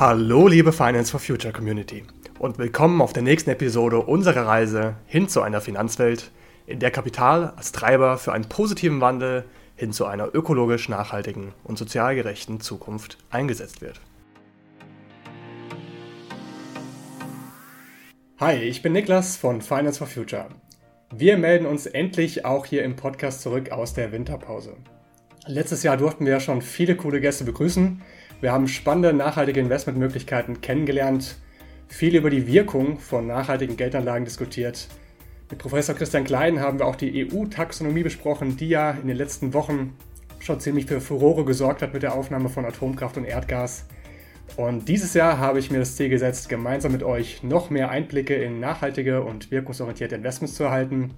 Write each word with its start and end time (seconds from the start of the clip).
Hallo 0.00 0.48
liebe 0.48 0.72
Finance 0.72 1.10
for 1.10 1.20
Future 1.20 1.52
Community 1.52 2.04
und 2.38 2.56
willkommen 2.56 3.02
auf 3.02 3.12
der 3.12 3.22
nächsten 3.22 3.50
Episode 3.50 3.98
unserer 3.98 4.46
Reise 4.46 4.94
hin 5.06 5.28
zu 5.28 5.42
einer 5.42 5.60
Finanzwelt, 5.60 6.30
in 6.66 6.78
der 6.78 6.90
Kapital 6.90 7.52
als 7.54 7.72
Treiber 7.72 8.16
für 8.16 8.32
einen 8.32 8.48
positiven 8.48 9.02
Wandel 9.02 9.44
hin 9.76 9.92
zu 9.92 10.06
einer 10.06 10.34
ökologisch 10.34 10.88
nachhaltigen 10.88 11.52
und 11.64 11.76
sozial 11.76 12.14
gerechten 12.14 12.60
Zukunft 12.60 13.18
eingesetzt 13.28 13.82
wird. 13.82 14.00
Hi, 18.38 18.54
ich 18.54 18.80
bin 18.80 18.94
Niklas 18.94 19.36
von 19.36 19.60
Finance 19.60 19.98
for 19.98 20.06
Future. 20.06 20.48
Wir 21.14 21.36
melden 21.36 21.66
uns 21.66 21.84
endlich 21.84 22.46
auch 22.46 22.64
hier 22.64 22.84
im 22.84 22.96
Podcast 22.96 23.42
zurück 23.42 23.70
aus 23.70 23.92
der 23.92 24.12
Winterpause. 24.12 24.78
Letztes 25.46 25.82
Jahr 25.82 25.98
durften 25.98 26.24
wir 26.24 26.32
ja 26.32 26.40
schon 26.40 26.62
viele 26.62 26.96
coole 26.96 27.20
Gäste 27.20 27.44
begrüßen. 27.44 28.00
Wir 28.40 28.52
haben 28.52 28.68
spannende 28.68 29.12
nachhaltige 29.12 29.60
Investmentmöglichkeiten 29.60 30.62
kennengelernt, 30.62 31.36
viel 31.88 32.16
über 32.16 32.30
die 32.30 32.46
Wirkung 32.46 32.98
von 32.98 33.26
nachhaltigen 33.26 33.76
Geldanlagen 33.76 34.24
diskutiert. 34.24 34.88
Mit 35.50 35.58
Professor 35.58 35.94
Christian 35.94 36.24
Klein 36.24 36.60
haben 36.60 36.78
wir 36.78 36.86
auch 36.86 36.96
die 36.96 37.30
EU-Taxonomie 37.30 38.02
besprochen, 38.02 38.56
die 38.56 38.70
ja 38.70 38.92
in 38.92 39.08
den 39.08 39.16
letzten 39.16 39.52
Wochen 39.52 39.94
schon 40.38 40.58
ziemlich 40.58 40.86
für 40.86 41.02
Furore 41.02 41.44
gesorgt 41.44 41.82
hat 41.82 41.92
mit 41.92 42.02
der 42.02 42.14
Aufnahme 42.14 42.48
von 42.48 42.64
Atomkraft 42.64 43.18
und 43.18 43.24
Erdgas. 43.24 43.84
Und 44.56 44.88
dieses 44.88 45.12
Jahr 45.12 45.38
habe 45.38 45.58
ich 45.58 45.70
mir 45.70 45.78
das 45.78 45.96
Ziel 45.96 46.08
gesetzt, 46.08 46.48
gemeinsam 46.48 46.92
mit 46.92 47.02
euch 47.02 47.42
noch 47.42 47.68
mehr 47.68 47.90
Einblicke 47.90 48.34
in 48.34 48.58
nachhaltige 48.58 49.22
und 49.22 49.50
wirkungsorientierte 49.50 50.14
Investments 50.14 50.54
zu 50.54 50.64
erhalten, 50.64 51.12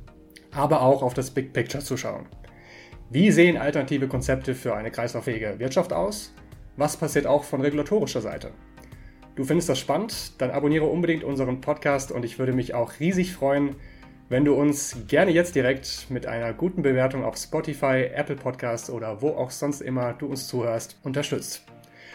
aber 0.50 0.82
auch 0.82 1.02
auf 1.02 1.14
das 1.14 1.30
Big 1.30 1.52
Picture 1.52 1.84
zu 1.84 1.96
schauen. 1.96 2.26
Wie 3.10 3.30
sehen 3.30 3.56
alternative 3.58 4.08
Konzepte 4.08 4.54
für 4.54 4.74
eine 4.74 4.90
kreislauffähige 4.90 5.58
Wirtschaft 5.58 5.92
aus? 5.92 6.32
Was 6.76 6.96
passiert 6.96 7.26
auch 7.26 7.44
von 7.44 7.60
regulatorischer 7.60 8.22
Seite? 8.22 8.52
Du 9.34 9.44
findest 9.44 9.68
das 9.68 9.78
spannend? 9.78 10.40
Dann 10.40 10.50
abonniere 10.50 10.86
unbedingt 10.86 11.24
unseren 11.24 11.60
Podcast 11.60 12.12
und 12.12 12.24
ich 12.24 12.38
würde 12.38 12.52
mich 12.52 12.74
auch 12.74 13.00
riesig 13.00 13.32
freuen, 13.32 13.76
wenn 14.30 14.46
du 14.46 14.54
uns 14.54 14.96
gerne 15.08 15.30
jetzt 15.30 15.54
direkt 15.54 16.06
mit 16.08 16.26
einer 16.26 16.54
guten 16.54 16.82
Bewertung 16.82 17.24
auf 17.24 17.36
Spotify, 17.36 18.10
Apple 18.14 18.36
Podcasts 18.36 18.88
oder 18.88 19.20
wo 19.20 19.30
auch 19.30 19.50
sonst 19.50 19.82
immer 19.82 20.14
du 20.14 20.26
uns 20.26 20.48
zuhörst, 20.48 20.98
unterstützt. 21.02 21.64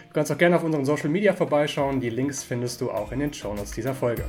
Du 0.08 0.14
kannst 0.14 0.31
auch 0.31 0.38
gerne 0.38 0.55
auf 0.55 0.64
unseren 0.64 0.86
Social 0.86 1.09
Media 1.09 1.33
vorbeischauen. 1.33 1.99
Die 1.99 2.09
Links 2.09 2.44
findest 2.44 2.81
du 2.81 2.89
auch 2.89 3.11
in 3.11 3.19
den 3.19 3.33
Shownotes 3.33 3.71
dieser 3.71 3.94
Folge. 3.94 4.23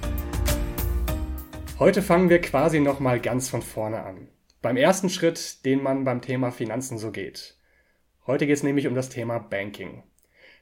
Heute 1.78 2.02
fangen 2.02 2.28
wir 2.28 2.42
quasi 2.42 2.80
nochmal 2.80 3.20
ganz 3.20 3.48
von 3.48 3.62
vorne 3.62 4.02
an. 4.02 4.28
Beim 4.60 4.76
ersten 4.76 5.08
Schritt, 5.08 5.64
den 5.64 5.82
man 5.82 6.04
beim 6.04 6.20
Thema 6.20 6.50
Finanzen 6.50 6.98
so 6.98 7.12
geht. 7.12 7.56
Heute 8.26 8.46
geht 8.46 8.56
es 8.56 8.62
nämlich 8.62 8.86
um 8.86 8.94
das 8.94 9.08
Thema 9.08 9.38
Banking. 9.38 10.02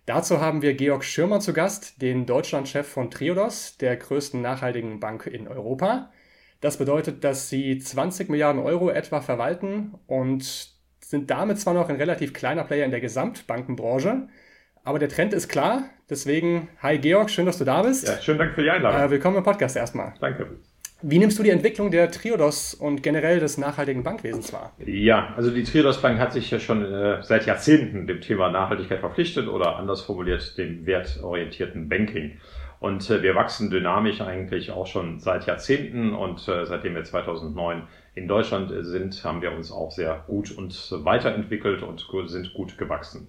Dazu 0.06 0.40
haben 0.40 0.62
wir 0.62 0.74
Georg 0.74 1.02
Schirmer 1.02 1.40
zu 1.40 1.52
Gast, 1.52 2.00
den 2.00 2.26
Deutschlandchef 2.26 2.86
von 2.86 3.10
Triodos, 3.10 3.76
der 3.76 3.96
größten 3.96 4.40
nachhaltigen 4.40 5.00
Bank 5.00 5.26
in 5.26 5.48
Europa. 5.48 6.12
Das 6.60 6.76
bedeutet, 6.76 7.24
dass 7.24 7.48
sie 7.48 7.76
20 7.76 8.28
Milliarden 8.28 8.62
Euro 8.62 8.88
etwa 8.88 9.20
verwalten 9.20 9.94
und 10.06 10.70
sind 11.00 11.30
damit 11.30 11.58
zwar 11.58 11.74
noch 11.74 11.88
ein 11.88 11.96
relativ 11.96 12.32
kleiner 12.32 12.62
Player 12.62 12.84
in 12.84 12.92
der 12.92 13.00
Gesamtbankenbranche, 13.00 14.28
aber 14.84 15.00
der 15.00 15.08
Trend 15.08 15.32
ist 15.32 15.48
klar. 15.48 15.90
Deswegen, 16.08 16.68
hi 16.80 16.98
Georg, 16.98 17.28
schön, 17.28 17.46
dass 17.46 17.58
du 17.58 17.64
da 17.64 17.82
bist. 17.82 18.06
Ja, 18.06 18.22
schönen 18.22 18.38
Dank 18.38 18.54
für 18.54 18.62
die 18.62 18.70
Einladung. 18.70 19.00
Äh, 19.00 19.10
willkommen 19.10 19.38
im 19.38 19.42
Podcast 19.42 19.76
erstmal. 19.76 20.14
Danke. 20.20 20.60
Wie 21.08 21.20
nimmst 21.20 21.38
du 21.38 21.44
die 21.44 21.50
Entwicklung 21.50 21.92
der 21.92 22.10
Triodos 22.10 22.74
und 22.74 23.00
generell 23.00 23.38
des 23.38 23.58
nachhaltigen 23.58 24.02
Bankwesens 24.02 24.52
wahr? 24.52 24.72
Ja, 24.84 25.34
also 25.36 25.52
die 25.52 25.62
Triodos 25.62 26.02
Bank 26.02 26.18
hat 26.18 26.32
sich 26.32 26.50
ja 26.50 26.58
schon 26.58 26.84
äh, 26.84 27.22
seit 27.22 27.46
Jahrzehnten 27.46 28.08
dem 28.08 28.20
Thema 28.20 28.50
Nachhaltigkeit 28.50 28.98
verpflichtet 28.98 29.46
oder 29.46 29.76
anders 29.76 30.00
formuliert 30.00 30.58
dem 30.58 30.84
wertorientierten 30.84 31.88
Banking. 31.88 32.40
Und 32.80 33.08
äh, 33.08 33.22
wir 33.22 33.36
wachsen 33.36 33.70
dynamisch 33.70 34.20
eigentlich 34.20 34.72
auch 34.72 34.88
schon 34.88 35.20
seit 35.20 35.46
Jahrzehnten 35.46 36.12
und 36.12 36.48
äh, 36.48 36.66
seitdem 36.66 36.96
wir 36.96 37.04
2009 37.04 37.84
in 38.16 38.26
Deutschland 38.26 38.72
sind, 38.84 39.22
haben 39.22 39.42
wir 39.42 39.52
uns 39.52 39.70
auch 39.70 39.92
sehr 39.92 40.24
gut 40.26 40.50
und 40.50 40.90
weiterentwickelt 41.04 41.84
und 41.84 42.04
sind 42.26 42.52
gut 42.52 42.78
gewachsen. 42.78 43.28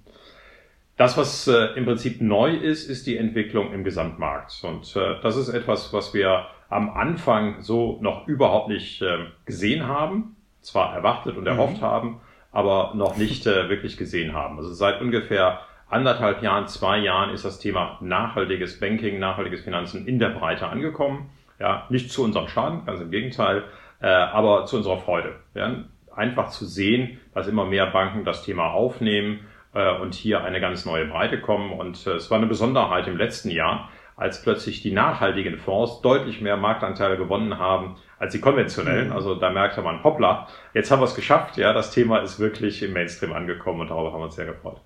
Das, 0.95 1.15
was 1.15 1.47
äh, 1.47 1.75
im 1.75 1.85
Prinzip 1.85 2.21
neu 2.21 2.55
ist, 2.55 2.89
ist 2.89 3.05
die 3.05 3.17
Entwicklung 3.17 3.71
im 3.71 3.83
Gesamtmarkt. 3.83 4.63
Und 4.63 4.95
äh, 4.95 5.21
das 5.21 5.35
ist 5.35 5.49
etwas, 5.49 5.93
was 5.93 6.15
wir 6.15 6.47
am 6.69 6.89
Anfang 6.89 7.61
so 7.61 7.97
noch 8.01 8.27
überhaupt 8.27 8.69
nicht 8.69 9.01
äh, 9.01 9.25
gesehen 9.45 9.87
haben, 9.87 10.35
zwar 10.61 10.93
erwartet 10.93 11.37
und 11.37 11.47
erhofft 11.47 11.81
mhm. 11.81 11.85
haben, 11.85 12.21
aber 12.51 12.93
noch 12.95 13.17
nicht 13.17 13.45
äh, 13.47 13.69
wirklich 13.69 13.97
gesehen 13.97 14.33
haben. 14.33 14.57
Also 14.57 14.73
seit 14.73 15.01
ungefähr 15.01 15.61
anderthalb 15.89 16.41
Jahren, 16.41 16.67
zwei 16.67 16.97
Jahren 16.97 17.29
ist 17.29 17.45
das 17.45 17.59
Thema 17.59 17.97
nachhaltiges 18.01 18.79
Banking, 18.79 19.19
nachhaltiges 19.19 19.61
Finanzen 19.61 20.07
in 20.07 20.19
der 20.19 20.29
Breite 20.29 20.67
angekommen. 20.67 21.29
Ja, 21.59 21.87
nicht 21.89 22.11
zu 22.11 22.23
unserem 22.23 22.47
Schaden, 22.47 22.85
ganz 22.85 23.01
im 23.01 23.09
Gegenteil, 23.09 23.63
äh, 23.99 24.07
aber 24.07 24.65
zu 24.65 24.77
unserer 24.77 24.97
Freude. 24.97 25.35
Ja, 25.55 25.85
einfach 26.15 26.49
zu 26.49 26.65
sehen, 26.65 27.19
dass 27.33 27.47
immer 27.47 27.65
mehr 27.65 27.87
Banken 27.87 28.25
das 28.25 28.43
Thema 28.43 28.71
aufnehmen 28.71 29.41
äh, 29.73 29.97
und 29.99 30.13
hier 30.13 30.43
eine 30.43 30.59
ganz 30.59 30.85
neue 30.85 31.05
Breite 31.05 31.39
kommen. 31.39 31.71
Und 31.71 32.05
äh, 32.05 32.11
es 32.11 32.29
war 32.29 32.37
eine 32.37 32.47
Besonderheit 32.47 33.07
im 33.07 33.17
letzten 33.17 33.49
Jahr, 33.49 33.89
als 34.17 34.41
plötzlich 34.41 34.81
die 34.81 34.91
nachhaltigen 34.91 35.57
Fonds 35.57 36.01
deutlich 36.01 36.41
mehr 36.41 36.57
Marktanteile 36.57 37.17
gewonnen 37.17 37.59
haben 37.59 37.95
als 38.19 38.33
die 38.33 38.41
konventionellen. 38.41 39.07
Mhm. 39.07 39.13
Also 39.13 39.35
da 39.35 39.51
merkte 39.51 39.81
man, 39.81 40.03
hoppla, 40.03 40.47
jetzt 40.73 40.91
haben 40.91 40.99
wir 40.99 41.05
es 41.05 41.15
geschafft. 41.15 41.55
Ja, 41.57 41.71
das 41.71 41.91
Thema 41.91 42.19
ist 42.19 42.39
wirklich 42.39 42.83
im 42.83 42.93
Mainstream 42.93 43.31
angekommen 43.31 43.81
und 43.81 43.89
darüber 43.89 44.11
haben 44.11 44.19
wir 44.19 44.25
uns 44.25 44.35
sehr 44.35 44.45
gefreut. 44.45 44.81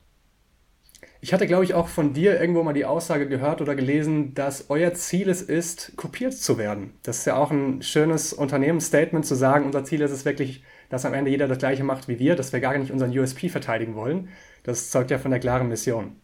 Ich 1.23 1.33
hatte, 1.33 1.45
glaube 1.45 1.63
ich, 1.63 1.75
auch 1.75 1.87
von 1.87 2.13
dir 2.13 2.39
irgendwo 2.41 2.63
mal 2.63 2.73
die 2.73 2.85
Aussage 2.85 3.27
gehört 3.27 3.61
oder 3.61 3.75
gelesen, 3.75 4.33
dass 4.33 4.69
euer 4.69 4.93
Ziel 4.95 5.29
es 5.29 5.43
ist, 5.43 5.95
kopiert 5.95 6.33
zu 6.33 6.57
werden. 6.57 6.95
Das 7.03 7.19
ist 7.19 7.25
ja 7.25 7.35
auch 7.35 7.51
ein 7.51 7.83
schönes 7.83 8.33
Unternehmensstatement 8.33 9.25
zu 9.25 9.35
sagen, 9.35 9.65
unser 9.65 9.83
Ziel 9.83 10.01
ist 10.01 10.11
es 10.11 10.25
wirklich, 10.25 10.63
dass 10.89 11.05
am 11.05 11.13
Ende 11.13 11.29
jeder 11.29 11.47
das 11.47 11.59
gleiche 11.59 11.83
macht 11.83 12.07
wie 12.07 12.17
wir, 12.17 12.35
dass 12.35 12.51
wir 12.53 12.59
gar 12.59 12.75
nicht 12.75 12.91
unseren 12.91 13.17
USP 13.17 13.49
verteidigen 13.49 13.95
wollen, 13.95 14.29
das 14.63 14.89
zeugt 14.89 15.11
ja 15.11 15.19
von 15.19 15.31
der 15.31 15.39
klaren 15.39 15.67
Mission. 15.69 16.15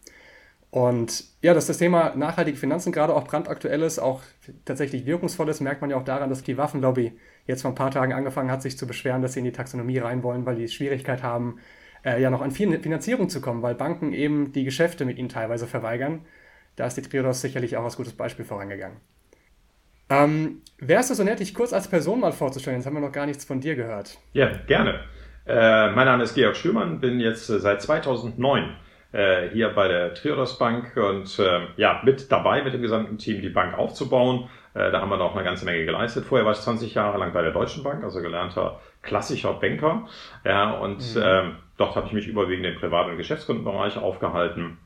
Und 0.70 1.24
ja, 1.40 1.54
dass 1.54 1.66
das 1.66 1.78
Thema 1.78 2.14
nachhaltige 2.14 2.58
Finanzen 2.58 2.92
gerade 2.92 3.14
auch 3.14 3.24
brandaktuell 3.24 3.82
ist, 3.82 3.98
auch 3.98 4.20
tatsächlich 4.66 5.06
wirkungsvoll 5.06 5.48
ist, 5.48 5.60
merkt 5.60 5.80
man 5.80 5.90
ja 5.90 5.96
auch 5.96 6.04
daran, 6.04 6.28
dass 6.28 6.42
die 6.42 6.58
Waffenlobby 6.58 7.18
jetzt 7.46 7.62
vor 7.62 7.70
ein 7.70 7.74
paar 7.74 7.90
Tagen 7.90 8.12
angefangen 8.12 8.50
hat, 8.50 8.60
sich 8.60 8.76
zu 8.76 8.86
beschweren, 8.86 9.22
dass 9.22 9.32
sie 9.32 9.38
in 9.38 9.46
die 9.46 9.52
Taxonomie 9.52 9.98
rein 9.98 10.22
wollen, 10.22 10.44
weil 10.44 10.56
die 10.56 10.68
Schwierigkeit 10.68 11.22
haben, 11.22 11.58
äh, 12.04 12.20
ja 12.20 12.30
noch 12.30 12.42
an 12.42 12.50
Finanzierung 12.50 13.30
zu 13.30 13.40
kommen, 13.40 13.62
weil 13.62 13.74
Banken 13.74 14.12
eben 14.12 14.52
die 14.52 14.64
Geschäfte 14.64 15.06
mit 15.06 15.16
ihnen 15.16 15.30
teilweise 15.30 15.66
verweigern. 15.66 16.26
Da 16.76 16.86
ist 16.86 16.96
die 16.96 17.02
Triodos 17.02 17.40
sicherlich 17.40 17.76
auch 17.76 17.84
als 17.84 17.96
gutes 17.96 18.12
Beispiel 18.12 18.44
vorangegangen. 18.44 18.98
Ähm, 20.10 20.62
wärst 20.78 21.10
du 21.10 21.14
so 21.14 21.24
nett, 21.24 21.40
dich 21.40 21.54
kurz 21.54 21.72
als 21.72 21.88
Person 21.88 22.20
mal 22.20 22.32
vorzustellen? 22.32 22.78
Jetzt 22.78 22.86
haben 22.86 22.94
wir 22.94 23.00
noch 23.00 23.12
gar 23.12 23.26
nichts 23.26 23.44
von 23.44 23.60
dir 23.60 23.74
gehört. 23.74 24.18
Ja, 24.32 24.52
gerne. 24.66 25.00
Äh, 25.46 25.90
mein 25.92 26.06
Name 26.06 26.22
ist 26.22 26.34
Georg 26.34 26.56
Schürmann, 26.56 27.00
bin 27.00 27.20
jetzt 27.20 27.48
äh, 27.48 27.58
seit 27.58 27.82
2009 27.82 28.74
äh, 29.12 29.48
hier 29.50 29.70
bei 29.70 29.88
der 29.88 30.14
Triodos 30.14 30.58
Bank 30.58 30.96
und 30.96 31.38
äh, 31.38 31.60
ja, 31.76 32.00
mit 32.04 32.30
dabei 32.30 32.62
mit 32.62 32.74
dem 32.74 32.82
gesamten 32.82 33.18
Team 33.18 33.40
die 33.40 33.48
Bank 33.48 33.76
aufzubauen. 33.76 34.48
Äh, 34.74 34.90
da 34.90 35.00
haben 35.00 35.10
wir 35.10 35.16
noch 35.16 35.34
eine 35.34 35.44
ganze 35.44 35.64
Menge 35.64 35.84
geleistet. 35.84 36.24
Vorher 36.26 36.44
war 36.44 36.52
ich 36.52 36.60
20 36.60 36.94
Jahre 36.94 37.18
lang 37.18 37.32
bei 37.32 37.42
der 37.42 37.52
Deutschen 37.52 37.82
Bank, 37.82 38.04
also 38.04 38.20
gelernter 38.20 38.80
klassischer 39.02 39.54
Banker. 39.54 40.06
Ja, 40.44 40.72
und 40.72 40.98
mhm. 41.14 41.22
ähm, 41.22 41.56
dort 41.78 41.96
habe 41.96 42.06
ich 42.06 42.12
mich 42.12 42.26
überwiegend 42.26 42.66
im 42.66 42.76
Privat- 42.76 43.08
und 43.08 43.16
Geschäftskundenbereich 43.16 43.96
aufgehalten, 43.96 44.78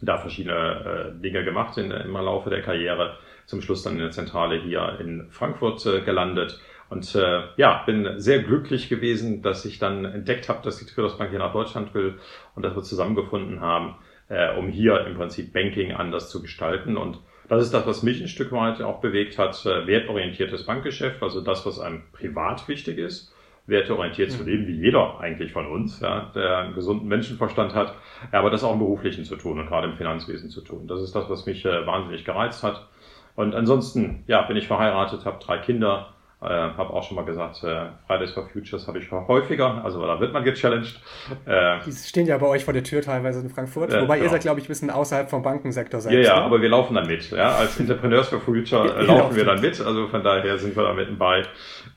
da 0.00 0.18
verschiedene 0.18 1.14
äh, 1.16 1.22
Dinge 1.22 1.44
gemacht 1.44 1.78
in, 1.78 1.90
im 1.90 2.12
Laufe 2.12 2.50
der 2.50 2.62
Karriere. 2.62 3.16
Zum 3.46 3.60
Schluss 3.60 3.82
dann 3.82 3.94
in 3.94 4.00
der 4.00 4.10
Zentrale 4.10 4.56
hier 4.56 4.98
in 5.00 5.28
Frankfurt 5.30 5.84
äh, 5.86 6.00
gelandet 6.00 6.58
und 6.92 7.14
äh, 7.14 7.44
ja, 7.56 7.82
bin 7.86 8.20
sehr 8.20 8.42
glücklich 8.42 8.90
gewesen, 8.90 9.40
dass 9.40 9.64
ich 9.64 9.78
dann 9.78 10.04
entdeckt 10.04 10.50
habe, 10.50 10.62
dass 10.62 10.76
die 10.76 10.84
Triodos 10.84 11.16
Bank 11.16 11.30
hier 11.30 11.38
nach 11.38 11.54
Deutschland 11.54 11.94
will 11.94 12.18
und 12.54 12.62
dass 12.62 12.76
wir 12.76 12.82
zusammengefunden 12.82 13.62
haben, 13.62 13.94
äh, 14.28 14.54
um 14.58 14.68
hier 14.68 15.06
im 15.06 15.14
Prinzip 15.14 15.54
Banking 15.54 15.92
anders 15.92 16.28
zu 16.28 16.42
gestalten. 16.42 16.98
Und 16.98 17.18
das 17.48 17.62
ist 17.62 17.72
das, 17.72 17.86
was 17.86 18.02
mich 18.02 18.20
ein 18.20 18.28
Stück 18.28 18.52
weit 18.52 18.82
auch 18.82 19.00
bewegt 19.00 19.38
hat, 19.38 19.64
äh, 19.64 19.86
wertorientiertes 19.86 20.66
Bankgeschäft, 20.66 21.22
also 21.22 21.40
das, 21.40 21.64
was 21.64 21.80
einem 21.80 22.02
privat 22.12 22.68
wichtig 22.68 22.98
ist, 22.98 23.34
werteorientiert 23.64 24.30
mhm. 24.30 24.34
zu 24.34 24.44
leben, 24.44 24.66
wie 24.66 24.78
jeder 24.78 25.18
eigentlich 25.18 25.52
von 25.52 25.66
uns, 25.66 26.00
ja, 26.00 26.30
der 26.34 26.58
einen 26.58 26.74
gesunden 26.74 27.08
Menschenverstand 27.08 27.74
hat, 27.74 27.94
aber 28.32 28.50
das 28.50 28.64
auch 28.64 28.74
im 28.74 28.80
Beruflichen 28.80 29.24
zu 29.24 29.36
tun 29.36 29.58
und 29.58 29.66
gerade 29.66 29.88
im 29.88 29.96
Finanzwesen 29.96 30.50
zu 30.50 30.60
tun. 30.60 30.88
Das 30.88 31.00
ist 31.00 31.16
das, 31.16 31.30
was 31.30 31.46
mich 31.46 31.64
äh, 31.64 31.86
wahnsinnig 31.86 32.26
gereizt 32.26 32.62
hat. 32.62 32.86
Und 33.34 33.54
ansonsten, 33.54 34.24
ja, 34.26 34.42
bin 34.42 34.58
ich 34.58 34.66
verheiratet, 34.66 35.24
habe 35.24 35.42
drei 35.42 35.56
Kinder, 35.56 36.12
äh, 36.42 36.48
habe 36.48 36.90
auch 36.92 37.02
schon 37.02 37.16
mal 37.16 37.24
gesagt, 37.24 37.62
äh, 37.62 37.86
Fridays 38.06 38.32
for 38.32 38.48
Futures 38.48 38.86
habe 38.88 38.98
ich 38.98 39.10
häufiger, 39.10 39.84
also 39.84 40.04
da 40.04 40.18
wird 40.20 40.32
man 40.32 40.44
gechallenged. 40.44 41.00
Äh, 41.46 41.78
die 41.86 41.92
stehen 41.92 42.26
ja 42.26 42.38
bei 42.38 42.46
euch 42.46 42.64
vor 42.64 42.74
der 42.74 42.82
Tür 42.82 43.02
teilweise 43.02 43.40
in 43.40 43.50
Frankfurt, 43.50 43.92
wobei 43.92 44.16
genau. 44.16 44.24
ihr 44.24 44.30
seid, 44.30 44.42
glaube 44.42 44.60
ich, 44.60 44.66
ein 44.66 44.68
bisschen 44.68 44.90
außerhalb 44.90 45.30
vom 45.30 45.42
Bankensektor 45.42 46.00
selbst. 46.00 46.26
Ja, 46.26 46.34
ja, 46.34 46.40
ne? 46.40 46.46
aber 46.46 46.60
wir 46.60 46.68
laufen 46.68 46.94
dann 46.94 47.06
mit. 47.06 47.30
Ja? 47.30 47.56
Als 47.56 47.78
Entrepreneurs 47.78 48.28
for 48.28 48.40
Future 48.40 48.94
äh, 48.96 49.02
laufen 49.06 49.36
wir 49.36 49.44
dann 49.44 49.60
mit, 49.60 49.80
also 49.80 50.08
von 50.08 50.22
daher 50.22 50.58
sind 50.58 50.74
wir 50.74 50.82
da 50.82 50.92
mitten 50.92 51.18
bei. 51.18 51.44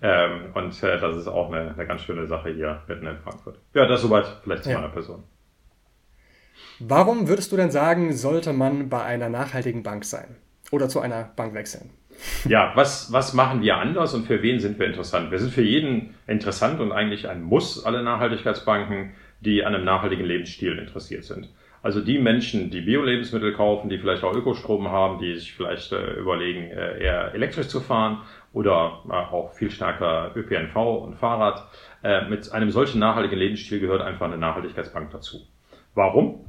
Ähm, 0.01 0.51
und 0.53 0.83
äh, 0.83 0.99
das 0.99 1.17
ist 1.17 1.27
auch 1.27 1.51
eine, 1.51 1.73
eine 1.73 1.87
ganz 1.87 2.01
schöne 2.01 2.27
Sache 2.27 2.49
hier 2.49 2.81
mitten 2.87 3.07
in 3.07 3.17
Frankfurt. 3.17 3.59
Ja, 3.73 3.85
das 3.87 4.01
soweit 4.01 4.25
vielleicht 4.43 4.63
zu 4.63 4.69
ja. 4.69 4.77
meiner 4.77 4.89
Person. 4.89 5.23
Warum 6.79 7.27
würdest 7.27 7.51
du 7.51 7.57
denn 7.57 7.71
sagen, 7.71 8.13
sollte 8.13 8.51
man 8.51 8.89
bei 8.89 9.01
einer 9.01 9.29
nachhaltigen 9.29 9.81
Bank 9.81 10.03
sein 10.03 10.35
oder 10.71 10.89
zu 10.89 10.99
einer 10.99 11.31
Bank 11.35 11.53
wechseln? 11.53 11.91
Ja, 12.47 12.71
was, 12.75 13.11
was 13.11 13.33
machen 13.33 13.61
wir 13.61 13.77
anders 13.77 14.13
und 14.13 14.25
für 14.25 14.41
wen 14.41 14.59
sind 14.59 14.79
wir 14.79 14.85
interessant? 14.85 15.31
Wir 15.31 15.39
sind 15.39 15.51
für 15.51 15.61
jeden 15.61 16.15
interessant 16.27 16.79
und 16.79 16.91
eigentlich 16.91 17.27
ein 17.27 17.43
Muss, 17.43 17.83
alle 17.83 18.03
Nachhaltigkeitsbanken, 18.03 19.11
die 19.41 19.63
an 19.63 19.75
einem 19.75 19.85
nachhaltigen 19.85 20.25
Lebensstil 20.25 20.77
interessiert 20.77 21.23
sind. 21.23 21.49
Also 21.85 22.01
die 22.01 22.17
Menschen, 22.17 22.71
die 22.71 22.81
Bio-Lebensmittel 22.81 23.53
kaufen, 23.53 23.89
die 23.89 23.99
vielleicht 23.99 24.23
auch 24.23 24.33
Ökostrom 24.33 24.89
haben, 24.89 25.19
die 25.19 25.35
sich 25.35 25.53
vielleicht 25.53 25.91
äh, 25.91 26.13
überlegen, 26.13 26.71
äh, 26.71 27.03
eher 27.03 27.33
elektrisch 27.35 27.67
zu 27.67 27.79
fahren 27.79 28.23
oder 28.53 29.03
äh, 29.07 29.13
auch 29.13 29.53
viel 29.53 29.69
stärker 29.69 30.31
ÖPNV 30.35 30.75
und 30.75 31.15
Fahrrad, 31.15 31.67
äh, 32.03 32.27
mit 32.27 32.51
einem 32.51 32.71
solchen 32.71 32.99
nachhaltigen 32.99 33.37
Lebensstil 33.37 33.79
gehört 33.79 34.01
einfach 34.01 34.25
eine 34.25 34.37
Nachhaltigkeitsbank 34.37 35.11
dazu. 35.11 35.41
Warum? 35.93 36.45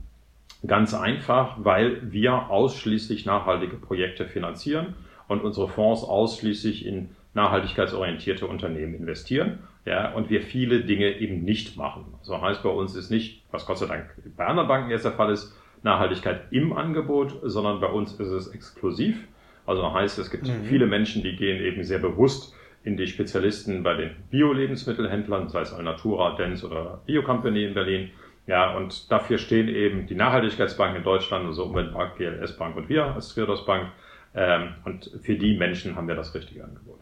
Ganz 0.67 0.95
einfach, 0.95 1.57
weil 1.59 2.01
wir 2.11 2.49
ausschließlich 2.49 3.27
nachhaltige 3.27 3.77
Projekte 3.77 4.25
finanzieren 4.25 4.95
und 5.29 5.43
unsere 5.43 5.69
Fonds 5.69 6.05
ausschließlich 6.05 6.87
in 6.87 7.11
nachhaltigkeitsorientierte 7.35 8.47
Unternehmen 8.47 8.95
investieren. 8.95 9.61
Ja, 9.85 10.13
und 10.13 10.31
wir 10.31 10.43
viele 10.43 10.81
Dinge 10.81 11.19
eben 11.19 11.45
nicht 11.45 11.77
machen. 11.77 12.07
So 12.23 12.35
also 12.35 12.45
heißt 12.45 12.63
bei 12.63 12.71
uns 12.71 12.97
ist 12.97 13.11
nicht, 13.11 13.45
was 13.53 13.67
Gott 13.67 13.79
sei 13.79 13.87
Dank 13.87 14.07
bei 14.37 14.47
anderen 14.47 14.69
Banken 14.69 14.91
jetzt 14.91 15.05
der 15.05 15.13
Fall 15.13 15.31
ist, 15.31 15.57
Nachhaltigkeit 15.83 16.51
im 16.51 16.73
Angebot, 16.73 17.39
sondern 17.43 17.81
bei 17.81 17.87
uns 17.87 18.15
ist 18.15 18.29
es 18.29 18.49
exklusiv. 18.49 19.29
Also 19.67 19.93
heißt, 19.93 20.19
es 20.19 20.31
gibt 20.31 20.49
mhm. 20.49 20.65
viele 20.65 20.87
Menschen, 20.87 21.23
die 21.23 21.37
gehen 21.37 21.63
eben 21.63 21.85
sehr 21.85 21.99
bewusst 21.99 22.55
in 22.83 22.97
die 22.97 23.07
Spezialisten 23.07 23.83
bei 23.83 23.95
den 23.95 24.11
Bio-Lebensmittelhändlern, 24.31 25.49
sei 25.49 25.61
es 25.61 25.73
Alnatura, 25.73 26.37
Dens 26.37 26.65
oder 26.65 27.03
Bio 27.05 27.23
Company 27.23 27.65
in 27.65 27.75
Berlin. 27.75 28.11
Ja, 28.47 28.77
und 28.77 29.11
dafür 29.11 29.39
stehen 29.39 29.69
eben 29.69 30.07
die 30.07 30.15
Nachhaltigkeitsbanken 30.15 30.99
in 30.99 31.03
Deutschland, 31.03 31.47
also 31.47 31.65
Umweltbank, 31.65 32.17
GLS 32.17 32.57
Bank 32.57 32.77
und 32.77 32.89
wir 32.89 33.07
als 33.07 33.35
Triodos 33.35 33.67
Bank. 33.67 33.89
Ähm, 34.37 34.75
und 34.85 35.11
für 35.23 35.35
die 35.35 35.57
Menschen 35.57 35.97
haben 35.97 36.07
wir 36.07 36.15
das 36.15 36.35
richtige 36.35 36.63
Angebot. 36.63 37.01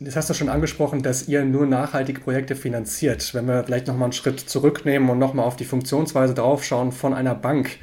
Das 0.00 0.16
hast 0.16 0.28
du 0.28 0.34
schon 0.34 0.48
angesprochen, 0.48 1.02
dass 1.02 1.28
ihr 1.28 1.44
nur 1.44 1.66
nachhaltige 1.66 2.20
Projekte 2.20 2.56
finanziert. 2.56 3.32
Wenn 3.34 3.46
wir 3.46 3.62
vielleicht 3.64 3.86
nochmal 3.86 4.06
einen 4.06 4.12
Schritt 4.12 4.40
zurücknehmen 4.40 5.08
und 5.08 5.18
nochmal 5.18 5.44
auf 5.44 5.56
die 5.56 5.64
Funktionsweise 5.64 6.34
draufschauen 6.34 6.90
von 6.90 7.14
einer 7.14 7.34
Bank. 7.34 7.76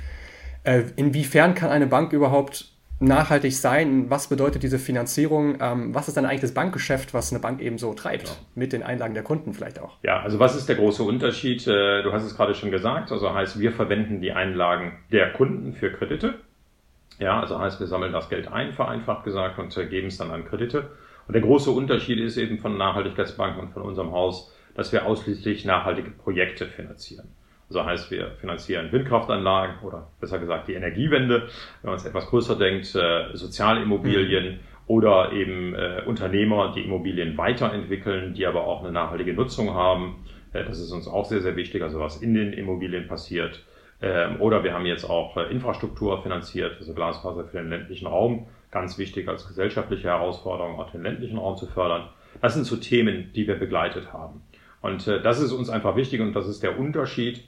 Äh, 0.63 0.83
inwiefern 0.97 1.55
kann 1.55 1.69
eine 1.69 1.87
Bank 1.87 2.11
überhaupt 2.11 2.71
nachhaltig 3.01 3.55
sein? 3.55 4.09
Was 4.09 4.27
bedeutet 4.27 4.63
diese 4.63 4.79
Finanzierung? 4.79 5.57
Ähm, 5.59 5.93
was 5.93 6.07
ist 6.07 6.17
dann 6.17 6.25
eigentlich 6.25 6.41
das 6.41 6.53
Bankgeschäft, 6.53 7.13
was 7.13 7.31
eine 7.31 7.39
Bank 7.39 7.61
eben 7.61 7.77
so 7.77 7.93
treibt? 7.93 8.27
Ja. 8.27 8.35
Mit 8.55 8.73
den 8.73 8.83
Einlagen 8.83 9.13
der 9.13 9.23
Kunden 9.23 9.53
vielleicht 9.53 9.79
auch. 9.79 9.97
Ja, 10.03 10.21
also 10.21 10.39
was 10.39 10.55
ist 10.55 10.69
der 10.69 10.75
große 10.75 11.03
Unterschied? 11.03 11.65
Äh, 11.67 12.03
du 12.03 12.13
hast 12.13 12.23
es 12.23 12.35
gerade 12.35 12.53
schon 12.53 12.71
gesagt. 12.71 13.11
Also 13.11 13.33
heißt, 13.33 13.59
wir 13.59 13.71
verwenden 13.71 14.21
die 14.21 14.31
Einlagen 14.31 14.93
der 15.11 15.33
Kunden 15.33 15.73
für 15.73 15.91
Kredite. 15.91 16.35
Ja, 17.21 17.39
also 17.39 17.59
heißt, 17.59 17.79
wir 17.79 17.85
sammeln 17.85 18.13
das 18.13 18.29
Geld 18.29 18.51
ein, 18.51 18.73
vereinfacht 18.73 19.23
gesagt, 19.23 19.59
und 19.59 19.75
geben 19.91 20.07
es 20.07 20.17
dann 20.17 20.31
an 20.31 20.43
Kredite. 20.43 20.89
Und 21.27 21.33
der 21.33 21.43
große 21.43 21.69
Unterschied 21.69 22.17
ist 22.19 22.35
eben 22.35 22.57
von 22.57 22.77
Nachhaltigkeitsbanken 22.77 23.61
und 23.61 23.69
von 23.69 23.83
unserem 23.83 24.11
Haus, 24.11 24.51
dass 24.73 24.91
wir 24.91 25.05
ausschließlich 25.05 25.63
nachhaltige 25.63 26.09
Projekte 26.09 26.65
finanzieren. 26.65 27.27
Also 27.69 27.85
heißt, 27.85 28.09
wir 28.09 28.31
finanzieren 28.39 28.91
Windkraftanlagen 28.91 29.81
oder 29.83 30.07
besser 30.19 30.39
gesagt 30.39 30.67
die 30.67 30.73
Energiewende, 30.73 31.47
wenn 31.83 31.91
man 31.91 31.95
es 31.95 32.05
etwas 32.05 32.25
größer 32.25 32.55
denkt, 32.57 32.95
äh, 32.95 33.35
Sozialimmobilien 33.35 34.53
mhm. 34.53 34.59
oder 34.87 35.31
eben 35.31 35.75
äh, 35.75 36.01
Unternehmer, 36.07 36.73
die 36.75 36.81
Immobilien 36.81 37.37
weiterentwickeln, 37.37 38.33
die 38.33 38.47
aber 38.47 38.65
auch 38.65 38.81
eine 38.81 38.91
nachhaltige 38.91 39.33
Nutzung 39.33 39.75
haben. 39.75 40.25
Äh, 40.53 40.63
das 40.63 40.79
ist 40.79 40.91
uns 40.91 41.07
auch 41.07 41.25
sehr, 41.25 41.41
sehr 41.41 41.55
wichtig, 41.55 41.83
also 41.83 41.99
was 41.99 42.19
in 42.19 42.33
den 42.33 42.51
Immobilien 42.51 43.07
passiert. 43.07 43.63
Ähm, 44.01 44.41
oder 44.41 44.63
wir 44.63 44.73
haben 44.73 44.85
jetzt 44.85 45.05
auch 45.05 45.37
äh, 45.37 45.51
Infrastruktur 45.51 46.21
finanziert, 46.23 46.77
also 46.79 46.93
Glasfaser 46.93 47.45
für 47.45 47.57
den 47.57 47.69
ländlichen 47.69 48.07
Raum. 48.07 48.47
Ganz 48.71 48.97
wichtig 48.97 49.27
als 49.27 49.47
gesellschaftliche 49.47 50.07
Herausforderung, 50.07 50.79
auch 50.79 50.91
den 50.91 51.03
ländlichen 51.03 51.37
Raum 51.37 51.57
zu 51.57 51.67
fördern. 51.67 52.09
Das 52.41 52.53
sind 52.53 52.65
so 52.65 52.77
Themen, 52.77 53.31
die 53.35 53.47
wir 53.47 53.55
begleitet 53.55 54.11
haben. 54.13 54.41
Und 54.81 55.07
äh, 55.07 55.21
das 55.21 55.39
ist 55.39 55.51
uns 55.51 55.69
einfach 55.69 55.95
wichtig 55.95 56.21
und 56.21 56.33
das 56.33 56.47
ist 56.47 56.63
der 56.63 56.79
Unterschied, 56.79 57.43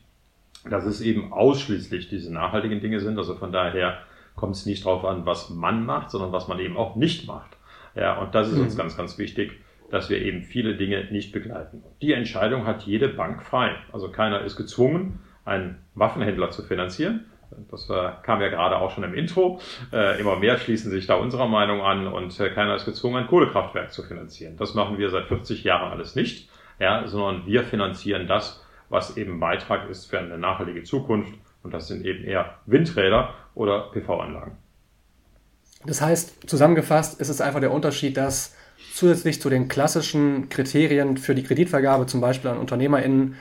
dass 0.69 0.85
es 0.85 1.01
eben 1.01 1.33
ausschließlich 1.33 2.09
diese 2.09 2.31
nachhaltigen 2.31 2.81
Dinge 2.81 2.99
sind. 2.99 3.17
Also 3.17 3.35
von 3.35 3.51
daher 3.51 3.99
kommt 4.35 4.55
es 4.55 4.65
nicht 4.65 4.85
darauf 4.85 5.05
an, 5.05 5.25
was 5.25 5.49
man 5.49 5.85
macht, 5.85 6.11
sondern 6.11 6.31
was 6.31 6.47
man 6.47 6.59
eben 6.59 6.77
auch 6.77 6.95
nicht 6.95 7.27
macht. 7.27 7.57
Ja, 7.95 8.19
und 8.19 8.33
das 8.35 8.51
ist 8.51 8.59
uns 8.59 8.73
mhm. 8.73 8.77
ganz, 8.77 8.97
ganz 8.97 9.17
wichtig, 9.17 9.51
dass 9.91 10.09
wir 10.09 10.21
eben 10.21 10.43
viele 10.43 10.75
Dinge 10.75 11.07
nicht 11.11 11.31
begleiten. 11.31 11.83
Die 12.01 12.13
Entscheidung 12.13 12.65
hat 12.65 12.83
jede 12.83 13.09
Bank 13.09 13.43
frei. 13.43 13.75
Also 13.91 14.09
keiner 14.09 14.41
ist 14.41 14.55
gezwungen, 14.55 15.19
einen 15.45 15.77
Waffenhändler 15.95 16.51
zu 16.51 16.63
finanzieren. 16.63 17.25
Das 17.69 17.89
äh, 17.89 18.09
kam 18.23 18.41
ja 18.41 18.49
gerade 18.49 18.77
auch 18.77 18.91
schon 18.91 19.03
im 19.03 19.13
Intro. 19.13 19.59
Äh, 19.91 20.19
immer 20.19 20.37
mehr 20.37 20.57
schließen 20.57 20.89
sich 20.91 21.05
da 21.05 21.15
unserer 21.15 21.47
Meinung 21.47 21.81
an 21.81 22.07
und 22.07 22.39
äh, 22.39 22.49
keiner 22.49 22.75
ist 22.75 22.85
gezwungen, 22.85 23.17
ein 23.17 23.27
Kohlekraftwerk 23.27 23.91
zu 23.91 24.03
finanzieren. 24.03 24.57
Das 24.57 24.73
machen 24.73 24.97
wir 24.97 25.09
seit 25.09 25.27
40 25.27 25.63
Jahren 25.63 25.91
alles 25.91 26.15
nicht, 26.15 26.49
ja, 26.79 27.07
sondern 27.07 27.45
wir 27.45 27.63
finanzieren 27.63 28.27
das, 28.27 28.63
was 28.89 29.17
eben 29.17 29.39
Beitrag 29.39 29.89
ist 29.89 30.05
für 30.05 30.19
eine 30.19 30.37
nachhaltige 30.37 30.83
Zukunft. 30.83 31.33
Und 31.61 31.73
das 31.73 31.87
sind 31.87 32.05
eben 32.05 32.23
eher 32.23 32.55
Windräder 32.65 33.33
oder 33.55 33.91
PV-Anlagen. 33.91 34.57
Das 35.85 36.01
heißt, 36.01 36.49
zusammengefasst 36.49 37.19
ist 37.19 37.29
es 37.29 37.41
einfach 37.41 37.59
der 37.59 37.71
Unterschied, 37.71 38.17
dass 38.17 38.55
zusätzlich 38.93 39.41
zu 39.41 39.49
den 39.49 39.67
klassischen 39.67 40.49
Kriterien 40.49 41.17
für 41.17 41.35
die 41.35 41.43
Kreditvergabe, 41.43 42.05
zum 42.05 42.21
Beispiel 42.21 42.49
an 42.49 42.57
UnternehmerInnen, 42.57 43.35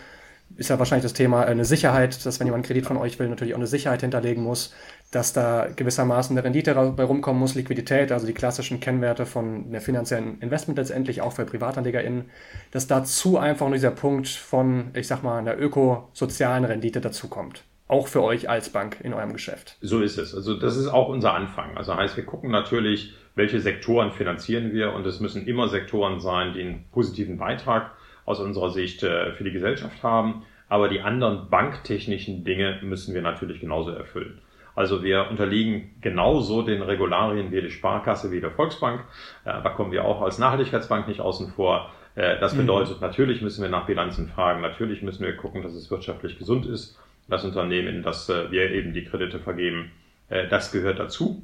ist 0.56 0.70
ja 0.70 0.78
wahrscheinlich 0.78 1.04
das 1.04 1.12
Thema 1.12 1.44
äh, 1.44 1.46
eine 1.46 1.64
Sicherheit, 1.64 2.24
dass 2.24 2.40
wenn 2.40 2.46
jemand 2.46 2.66
Kredit 2.66 2.86
von 2.86 2.96
euch 2.96 3.18
will, 3.18 3.28
natürlich 3.28 3.54
auch 3.54 3.58
eine 3.58 3.66
Sicherheit 3.66 4.00
hinterlegen 4.00 4.42
muss, 4.42 4.74
dass 5.10 5.32
da 5.32 5.68
gewissermaßen 5.74 6.36
eine 6.36 6.44
Rendite 6.44 6.74
dabei 6.74 7.04
rumkommen 7.04 7.40
muss, 7.40 7.54
Liquidität, 7.54 8.12
also 8.12 8.26
die 8.26 8.32
klassischen 8.32 8.80
Kennwerte 8.80 9.26
von 9.26 9.70
der 9.70 9.80
finanziellen 9.80 10.40
Investment 10.40 10.78
letztendlich, 10.78 11.20
auch 11.20 11.32
für 11.32 11.44
PrivatanlegerInnen, 11.44 12.30
dass 12.70 12.86
dazu 12.86 13.38
einfach 13.38 13.66
nur 13.66 13.74
dieser 13.74 13.90
Punkt 13.90 14.28
von, 14.28 14.90
ich 14.94 15.06
sag 15.06 15.22
mal, 15.22 15.38
einer 15.38 15.58
ökosozialen 15.58 16.64
Rendite 16.64 17.00
dazukommt. 17.00 17.64
Auch 17.88 18.08
für 18.08 18.22
euch 18.22 18.48
als 18.48 18.70
Bank 18.70 18.98
in 19.02 19.12
eurem 19.12 19.34
Geschäft. 19.34 19.76
So 19.82 20.00
ist 20.00 20.16
es. 20.16 20.34
Also 20.34 20.54
das 20.54 20.78
ist 20.78 20.88
auch 20.88 21.08
unser 21.08 21.34
Anfang. 21.34 21.76
Also 21.76 21.94
heißt, 21.94 22.16
wir 22.16 22.24
gucken 22.24 22.50
natürlich, 22.50 23.14
welche 23.34 23.60
Sektoren 23.60 24.12
finanzieren 24.12 24.72
wir 24.72 24.92
und 24.92 25.06
es 25.06 25.20
müssen 25.20 25.46
immer 25.46 25.68
Sektoren 25.68 26.20
sein, 26.20 26.54
die 26.54 26.62
einen 26.62 26.84
positiven 26.90 27.36
Beitrag 27.36 27.90
aus 28.24 28.40
unserer 28.40 28.70
Sicht 28.70 29.02
äh, 29.02 29.32
für 29.32 29.44
die 29.44 29.52
Gesellschaft 29.52 30.02
haben. 30.02 30.44
Aber 30.68 30.88
die 30.88 31.00
anderen 31.00 31.50
banktechnischen 31.50 32.44
Dinge 32.44 32.78
müssen 32.82 33.14
wir 33.14 33.22
natürlich 33.22 33.60
genauso 33.60 33.90
erfüllen. 33.90 34.40
Also 34.74 35.02
wir 35.02 35.28
unterliegen 35.28 35.90
genauso 36.00 36.62
den 36.62 36.80
Regularien 36.80 37.52
wie 37.52 37.60
die 37.60 37.70
Sparkasse, 37.70 38.30
wie 38.30 38.40
der 38.40 38.50
Volksbank. 38.50 39.04
Da 39.44 39.68
kommen 39.68 39.92
wir 39.92 40.06
auch 40.06 40.22
als 40.22 40.38
Nachhaltigkeitsbank 40.38 41.08
nicht 41.08 41.20
außen 41.20 41.52
vor. 41.52 41.90
Äh, 42.14 42.38
das 42.40 42.54
mhm. 42.54 42.58
bedeutet, 42.58 43.00
natürlich 43.00 43.42
müssen 43.42 43.62
wir 43.62 43.70
nach 43.70 43.86
Bilanzen 43.86 44.28
fragen, 44.28 44.60
natürlich 44.60 45.02
müssen 45.02 45.24
wir 45.24 45.36
gucken, 45.36 45.62
dass 45.62 45.74
es 45.74 45.90
wirtschaftlich 45.90 46.38
gesund 46.38 46.66
ist, 46.66 46.98
das 47.28 47.44
Unternehmen, 47.44 47.96
in 47.96 48.02
das 48.02 48.28
äh, 48.28 48.50
wir 48.50 48.70
eben 48.70 48.92
die 48.92 49.04
Kredite 49.04 49.38
vergeben. 49.38 49.92
Das 50.48 50.72
gehört 50.72 50.98
dazu. 50.98 51.42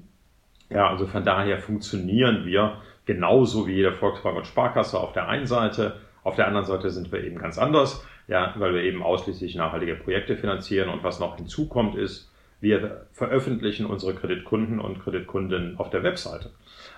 Ja, 0.70 0.88
also 0.88 1.06
von 1.06 1.22
daher 1.22 1.58
funktionieren 1.58 2.46
wir 2.46 2.80
genauso 3.04 3.66
wie 3.66 3.74
jede 3.74 3.92
Volksbank 3.92 4.34
und 4.34 4.46
Sparkasse 4.46 4.98
auf 4.98 5.12
der 5.12 5.28
einen 5.28 5.44
Seite 5.44 5.96
auf 6.22 6.36
der 6.36 6.46
anderen 6.46 6.66
Seite 6.66 6.90
sind 6.90 7.10
wir 7.12 7.22
eben 7.24 7.38
ganz 7.38 7.58
anders, 7.58 8.04
ja, 8.26 8.54
weil 8.58 8.74
wir 8.74 8.82
eben 8.82 9.02
ausschließlich 9.02 9.54
nachhaltige 9.54 9.94
Projekte 9.94 10.36
finanzieren 10.36 10.88
und 10.88 11.02
was 11.02 11.20
noch 11.20 11.36
hinzukommt 11.36 11.96
ist, 11.96 12.30
wir 12.60 13.06
veröffentlichen 13.12 13.86
unsere 13.86 14.14
Kreditkunden 14.14 14.80
und 14.80 15.00
Kreditkunden 15.00 15.76
auf 15.78 15.90
der 15.90 16.02
Webseite. 16.02 16.50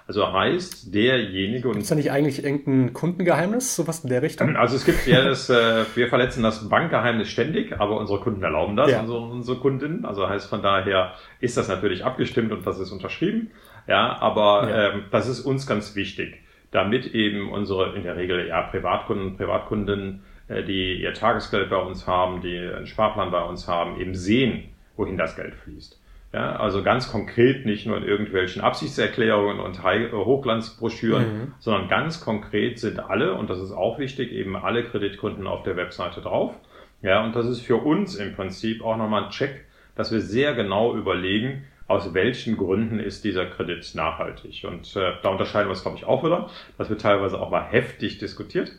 Also 0.06 0.32
heißt 0.32 0.92
derjenige 0.92 1.68
und. 1.68 1.76
Ist 1.76 1.90
da 1.90 1.94
nicht 1.94 2.10
eigentlich 2.10 2.42
irgendein 2.42 2.92
Kundengeheimnis, 2.94 3.76
sowas 3.76 4.02
in 4.02 4.10
der 4.10 4.22
Richtung? 4.22 4.56
Also 4.56 4.74
es 4.74 4.84
gibt 4.84 5.06
ja 5.06 5.22
das, 5.22 5.50
äh, 5.50 5.84
wir 5.94 6.08
verletzen 6.08 6.42
das 6.42 6.68
Bankgeheimnis 6.68 7.28
ständig, 7.28 7.78
aber 7.78 7.98
unsere 7.98 8.18
Kunden 8.18 8.42
erlauben 8.42 8.74
das, 8.74 8.90
ja. 8.90 9.00
also 9.00 9.18
unsere 9.18 9.58
Kundinnen. 9.58 10.04
Also 10.04 10.28
heißt 10.28 10.48
von 10.48 10.62
daher 10.62 11.12
ist 11.40 11.56
das 11.56 11.68
natürlich 11.68 12.04
abgestimmt 12.04 12.50
und 12.52 12.66
das 12.66 12.80
ist 12.80 12.90
unterschrieben. 12.90 13.50
Ja, 13.86 14.16
aber 14.20 14.68
ja. 14.68 14.92
Ähm, 14.94 15.02
das 15.10 15.28
ist 15.28 15.40
uns 15.40 15.66
ganz 15.66 15.94
wichtig 15.94 16.38
damit 16.70 17.14
eben 17.14 17.50
unsere 17.50 17.96
in 17.96 18.02
der 18.02 18.16
Regel 18.16 18.46
ja 18.46 18.62
Privatkunden, 18.62 19.36
Privatkunden, 19.36 20.22
äh, 20.48 20.62
die 20.62 21.02
ihr 21.02 21.14
Tagesgeld 21.14 21.70
bei 21.70 21.76
uns 21.76 22.06
haben, 22.06 22.40
die 22.40 22.58
einen 22.58 22.86
Sparplan 22.86 23.30
bei 23.30 23.42
uns 23.42 23.68
haben, 23.68 24.00
eben 24.00 24.14
sehen, 24.14 24.64
wohin 24.96 25.16
das 25.16 25.36
Geld 25.36 25.54
fließt. 25.54 26.00
Ja, 26.32 26.56
also 26.56 26.84
ganz 26.84 27.10
konkret 27.10 27.66
nicht 27.66 27.86
nur 27.86 27.96
in 27.96 28.04
irgendwelchen 28.04 28.62
Absichtserklärungen 28.62 29.58
und 29.58 29.82
Hochglanzbroschüren, 29.82 31.22
mhm. 31.22 31.52
sondern 31.58 31.88
ganz 31.88 32.20
konkret 32.20 32.78
sind 32.78 33.00
alle, 33.00 33.34
und 33.34 33.50
das 33.50 33.58
ist 33.58 33.72
auch 33.72 33.98
wichtig, 33.98 34.30
eben 34.30 34.54
alle 34.54 34.84
Kreditkunden 34.84 35.48
auf 35.48 35.64
der 35.64 35.76
Webseite 35.76 36.20
drauf. 36.20 36.54
Ja, 37.02 37.24
und 37.24 37.34
das 37.34 37.46
ist 37.46 37.62
für 37.62 37.76
uns 37.76 38.14
im 38.14 38.36
Prinzip 38.36 38.84
auch 38.84 38.96
nochmal 38.96 39.24
ein 39.24 39.30
Check, 39.30 39.64
dass 39.96 40.12
wir 40.12 40.20
sehr 40.20 40.54
genau 40.54 40.94
überlegen, 40.94 41.64
aus 41.90 42.14
welchen 42.14 42.56
Gründen 42.56 43.00
ist 43.00 43.24
dieser 43.24 43.46
Kredit 43.46 43.94
nachhaltig. 43.96 44.64
Und 44.64 44.94
äh, 44.94 45.14
da 45.22 45.30
unterscheiden 45.30 45.68
wir 45.68 45.72
es, 45.72 45.82
glaube 45.82 45.98
ich, 45.98 46.04
auch 46.04 46.22
wieder. 46.22 46.48
Das 46.78 46.88
wird 46.88 47.00
teilweise 47.00 47.40
auch 47.40 47.50
mal 47.50 47.64
heftig 47.64 48.18
diskutiert. 48.18 48.70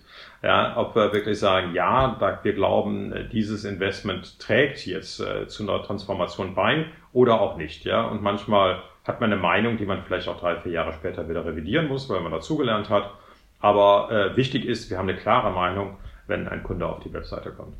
Ja, 0.41 0.77
ob 0.77 0.95
wir 0.95 1.11
wirklich 1.11 1.37
sagen, 1.37 1.73
ja, 1.73 2.17
wir 2.41 2.53
glauben, 2.53 3.13
dieses 3.31 3.65
Investment 3.65 4.39
trägt 4.39 4.85
jetzt 4.85 5.19
äh, 5.19 5.45
zu 5.47 5.63
einer 5.63 5.83
Transformation 5.83 6.55
bei 6.55 6.85
oder 7.11 7.41
auch 7.41 7.57
nicht. 7.57 7.83
Ja, 7.83 8.03
und 8.05 8.21
manchmal 8.23 8.81
hat 9.03 9.19
man 9.19 9.33
eine 9.33 9.41
Meinung, 9.41 9.75
die 9.75 9.85
man 9.85 10.03
vielleicht 10.03 10.29
auch 10.29 10.39
drei, 10.39 10.55
vier 10.55 10.71
Jahre 10.71 10.93
später 10.93 11.27
wieder 11.27 11.45
revidieren 11.45 11.89
muss, 11.89 12.09
weil 12.09 12.21
man 12.21 12.31
dazugelernt 12.31 12.89
hat. 12.89 13.11
Aber 13.59 14.09
äh, 14.09 14.37
wichtig 14.37 14.63
ist, 14.63 14.89
wir 14.89 14.97
haben 14.97 15.09
eine 15.09 15.17
klare 15.17 15.51
Meinung, 15.51 15.97
wenn 16.27 16.47
ein 16.47 16.63
Kunde 16.63 16.87
auf 16.87 17.01
die 17.01 17.11
Webseite 17.11 17.51
kommt. 17.51 17.75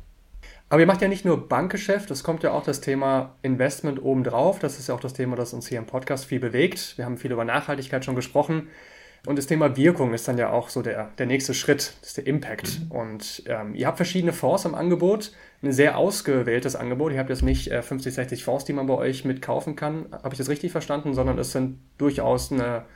Aber 0.72 0.80
ihr 0.80 0.86
macht 0.86 1.02
ja 1.02 1.08
nicht 1.08 1.26
nur 1.26 1.50
Bankgeschäft, 1.50 2.10
es 2.10 2.24
kommt 2.24 2.42
ja 2.44 2.52
auch 2.52 2.62
das 2.62 2.80
Thema 2.80 3.36
Investment 3.42 4.02
obendrauf. 4.02 4.58
Das 4.58 4.78
ist 4.78 4.88
ja 4.88 4.94
auch 4.94 5.00
das 5.00 5.12
Thema, 5.12 5.36
das 5.36 5.52
uns 5.52 5.68
hier 5.68 5.76
im 5.76 5.84
Podcast 5.84 6.24
viel 6.24 6.40
bewegt. 6.40 6.94
Wir 6.96 7.04
haben 7.04 7.18
viel 7.18 7.30
über 7.30 7.44
Nachhaltigkeit 7.44 8.06
schon 8.06 8.16
gesprochen. 8.16 8.68
Und 9.26 9.36
das 9.36 9.46
Thema 9.46 9.76
Wirkung 9.76 10.14
ist 10.14 10.26
dann 10.28 10.38
ja 10.38 10.48
auch 10.48 10.70
so 10.70 10.80
der, 10.80 11.10
der 11.18 11.26
nächste 11.26 11.52
Schritt, 11.52 11.92
das 12.00 12.08
ist 12.08 12.16
der 12.16 12.26
Impact. 12.26 12.80
Mhm. 12.80 12.90
Und 12.90 13.42
ähm, 13.48 13.74
ihr 13.74 13.86
habt 13.86 13.98
verschiedene 13.98 14.32
Fonds 14.32 14.64
im 14.64 14.74
Angebot, 14.74 15.32
ein 15.62 15.72
sehr 15.72 15.98
ausgewähltes 15.98 16.74
Angebot. 16.74 17.12
Ihr 17.12 17.18
habt 17.18 17.28
jetzt 17.28 17.42
nicht 17.42 17.70
äh, 17.70 17.82
50, 17.82 18.14
60 18.14 18.42
Fonds, 18.42 18.64
die 18.64 18.72
man 18.72 18.86
bei 18.86 18.94
euch 18.94 19.26
mitkaufen 19.26 19.76
kann, 19.76 20.06
habe 20.10 20.32
ich 20.32 20.38
das 20.38 20.48
richtig 20.48 20.72
verstanden, 20.72 21.12
sondern 21.12 21.38
es 21.38 21.52
sind 21.52 21.80
durchaus 21.98 22.50
eine, 22.50 22.86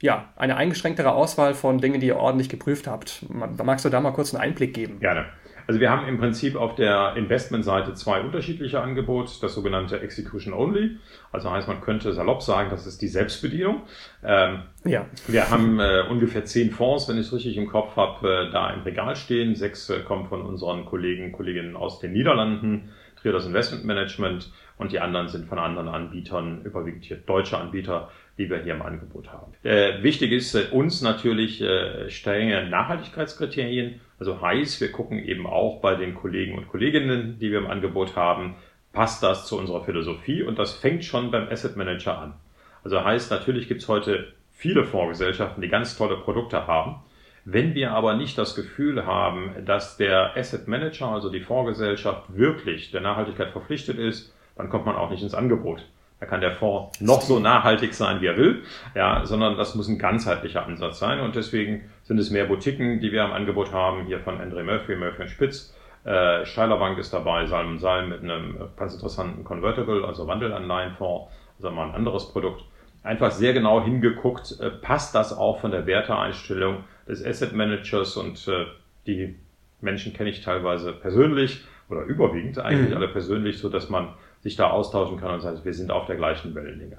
ja, 0.00 0.32
eine 0.36 0.56
eingeschränktere 0.56 1.12
Auswahl 1.12 1.52
von 1.52 1.82
Dingen, 1.82 2.00
die 2.00 2.06
ihr 2.06 2.16
ordentlich 2.16 2.48
geprüft 2.48 2.86
habt. 2.86 3.26
Magst 3.28 3.84
du 3.84 3.90
da 3.90 4.00
mal 4.00 4.12
kurz 4.12 4.34
einen 4.34 4.42
Einblick 4.42 4.72
geben? 4.72 5.00
Gerne. 5.00 5.26
Also 5.66 5.80
wir 5.80 5.90
haben 5.90 6.06
im 6.06 6.18
Prinzip 6.18 6.56
auf 6.56 6.74
der 6.76 7.14
Investmentseite 7.16 7.94
zwei 7.94 8.20
unterschiedliche 8.20 8.80
Angebote, 8.80 9.32
das 9.40 9.54
sogenannte 9.54 10.00
Execution 10.00 10.54
Only. 10.54 10.98
Also 11.32 11.50
heißt, 11.50 11.66
man 11.66 11.80
könnte 11.80 12.12
salopp 12.12 12.42
sagen, 12.42 12.70
das 12.70 12.86
ist 12.86 13.02
die 13.02 13.08
Selbstbedienung. 13.08 13.82
Ähm, 14.24 14.62
ja. 14.84 15.06
Wir 15.26 15.50
haben 15.50 15.80
äh, 15.80 16.04
ungefähr 16.08 16.44
zehn 16.44 16.70
Fonds, 16.70 17.08
wenn 17.08 17.18
ich 17.18 17.26
es 17.26 17.32
richtig 17.32 17.56
im 17.56 17.66
Kopf 17.66 17.96
habe, 17.96 18.48
äh, 18.48 18.52
da 18.52 18.70
im 18.70 18.82
Regal 18.82 19.16
stehen. 19.16 19.54
Sechs 19.54 19.90
äh, 19.90 20.00
kommen 20.00 20.26
von 20.26 20.42
unseren 20.42 20.84
Kollegen, 20.84 21.32
Kolleginnen 21.32 21.76
aus 21.76 21.98
den 21.98 22.12
Niederlanden, 22.12 22.90
Triodos 23.20 23.46
Investment 23.46 23.84
Management 23.84 24.52
und 24.78 24.92
die 24.92 25.00
anderen 25.00 25.28
sind 25.28 25.48
von 25.48 25.58
anderen 25.58 25.88
Anbietern, 25.88 26.62
überwiegend 26.62 27.04
hier 27.04 27.16
deutsche 27.16 27.58
Anbieter, 27.58 28.10
die 28.38 28.50
wir 28.50 28.62
hier 28.62 28.74
im 28.74 28.82
Angebot 28.82 29.32
haben. 29.32 29.52
Äh, 29.62 30.02
wichtig 30.02 30.32
ist 30.32 30.54
äh, 30.54 30.66
uns 30.70 31.00
natürlich 31.02 31.62
äh, 31.62 32.10
strenge 32.10 32.68
Nachhaltigkeitskriterien. 32.68 34.00
Also 34.18 34.40
heißt, 34.40 34.80
wir 34.80 34.92
gucken 34.92 35.18
eben 35.18 35.46
auch 35.46 35.80
bei 35.80 35.94
den 35.94 36.14
Kollegen 36.14 36.56
und 36.56 36.68
Kolleginnen, 36.68 37.38
die 37.38 37.50
wir 37.50 37.58
im 37.58 37.66
Angebot 37.66 38.16
haben, 38.16 38.56
passt 38.92 39.22
das 39.22 39.46
zu 39.46 39.58
unserer 39.58 39.84
Philosophie 39.84 40.42
und 40.42 40.58
das 40.58 40.72
fängt 40.72 41.04
schon 41.04 41.30
beim 41.30 41.48
Asset 41.48 41.76
Manager 41.76 42.18
an. 42.18 42.34
Also 42.82 43.04
heißt, 43.04 43.30
natürlich 43.30 43.68
gibt 43.68 43.82
es 43.82 43.88
heute 43.88 44.32
viele 44.52 44.84
Fondsgesellschaften, 44.84 45.60
die 45.60 45.68
ganz 45.68 45.96
tolle 45.96 46.16
Produkte 46.16 46.66
haben. 46.66 46.96
Wenn 47.44 47.74
wir 47.74 47.92
aber 47.92 48.16
nicht 48.16 48.36
das 48.38 48.54
Gefühl 48.54 49.06
haben, 49.06 49.50
dass 49.64 49.96
der 49.96 50.36
Asset 50.36 50.66
Manager, 50.66 51.08
also 51.08 51.30
die 51.30 51.40
Fondsgesellschaft, 51.40 52.36
wirklich 52.36 52.90
der 52.90 53.02
Nachhaltigkeit 53.02 53.50
verpflichtet 53.50 53.98
ist, 53.98 54.34
dann 54.56 54.68
kommt 54.68 54.86
man 54.86 54.96
auch 54.96 55.10
nicht 55.10 55.22
ins 55.22 55.34
Angebot. 55.34 55.84
Da 56.18 56.26
kann 56.26 56.40
der 56.40 56.52
Fonds 56.52 56.98
noch 57.00 57.20
so 57.20 57.38
nachhaltig 57.38 57.92
sein, 57.92 58.22
wie 58.22 58.26
er 58.26 58.38
will, 58.38 58.62
ja, 58.94 59.26
sondern 59.26 59.58
das 59.58 59.74
muss 59.74 59.88
ein 59.88 59.98
ganzheitlicher 59.98 60.64
Ansatz 60.64 60.98
sein. 60.98 61.20
Und 61.20 61.36
deswegen 61.36 61.90
sind 62.04 62.18
es 62.18 62.30
mehr 62.30 62.46
Boutiquen, 62.46 63.00
die 63.00 63.12
wir 63.12 63.24
im 63.24 63.32
Angebot 63.32 63.72
haben, 63.72 64.06
hier 64.06 64.20
von 64.20 64.40
Andre 64.40 64.64
Murphy, 64.64 64.96
Murphy 64.96 65.22
und 65.22 65.28
Spitz. 65.28 65.74
Äh, 66.04 66.46
Scheiler 66.46 66.78
Bank 66.78 66.98
ist 66.98 67.12
dabei, 67.12 67.46
Salm 67.46 67.78
Salm 67.78 68.08
mit 68.08 68.22
einem 68.22 68.56
ganz 68.76 68.94
interessanten 68.94 69.44
Convertible, 69.44 70.04
also 70.06 70.26
Wandelanleihenfonds, 70.26 71.30
also 71.58 71.70
mal 71.70 71.88
ein 71.88 71.94
anderes 71.94 72.32
Produkt. 72.32 72.64
Einfach 73.02 73.30
sehr 73.30 73.52
genau 73.52 73.84
hingeguckt, 73.84 74.58
äh, 74.60 74.70
passt 74.70 75.14
das 75.14 75.36
auch 75.36 75.60
von 75.60 75.70
der 75.70 75.86
Werteeinstellung 75.86 76.84
des 77.06 77.24
Asset 77.24 77.52
Managers 77.52 78.16
und 78.16 78.48
äh, 78.48 78.66
die 79.06 79.36
Menschen 79.80 80.12
kenne 80.12 80.30
ich 80.30 80.42
teilweise 80.42 80.92
persönlich 80.92 81.64
oder 81.88 82.02
überwiegend 82.04 82.58
eigentlich 82.58 82.90
mhm. 82.90 82.96
alle 82.96 83.08
persönlich, 83.08 83.58
so 83.58 83.68
dass 83.68 83.90
man 83.90 84.14
sich 84.46 84.54
da 84.56 84.70
austauschen 84.70 85.18
kann 85.18 85.34
und 85.34 85.40
sagt, 85.40 85.64
wir 85.64 85.74
sind 85.74 85.90
auf 85.90 86.06
der 86.06 86.14
gleichen 86.14 86.54
Wellenlänge. 86.54 86.98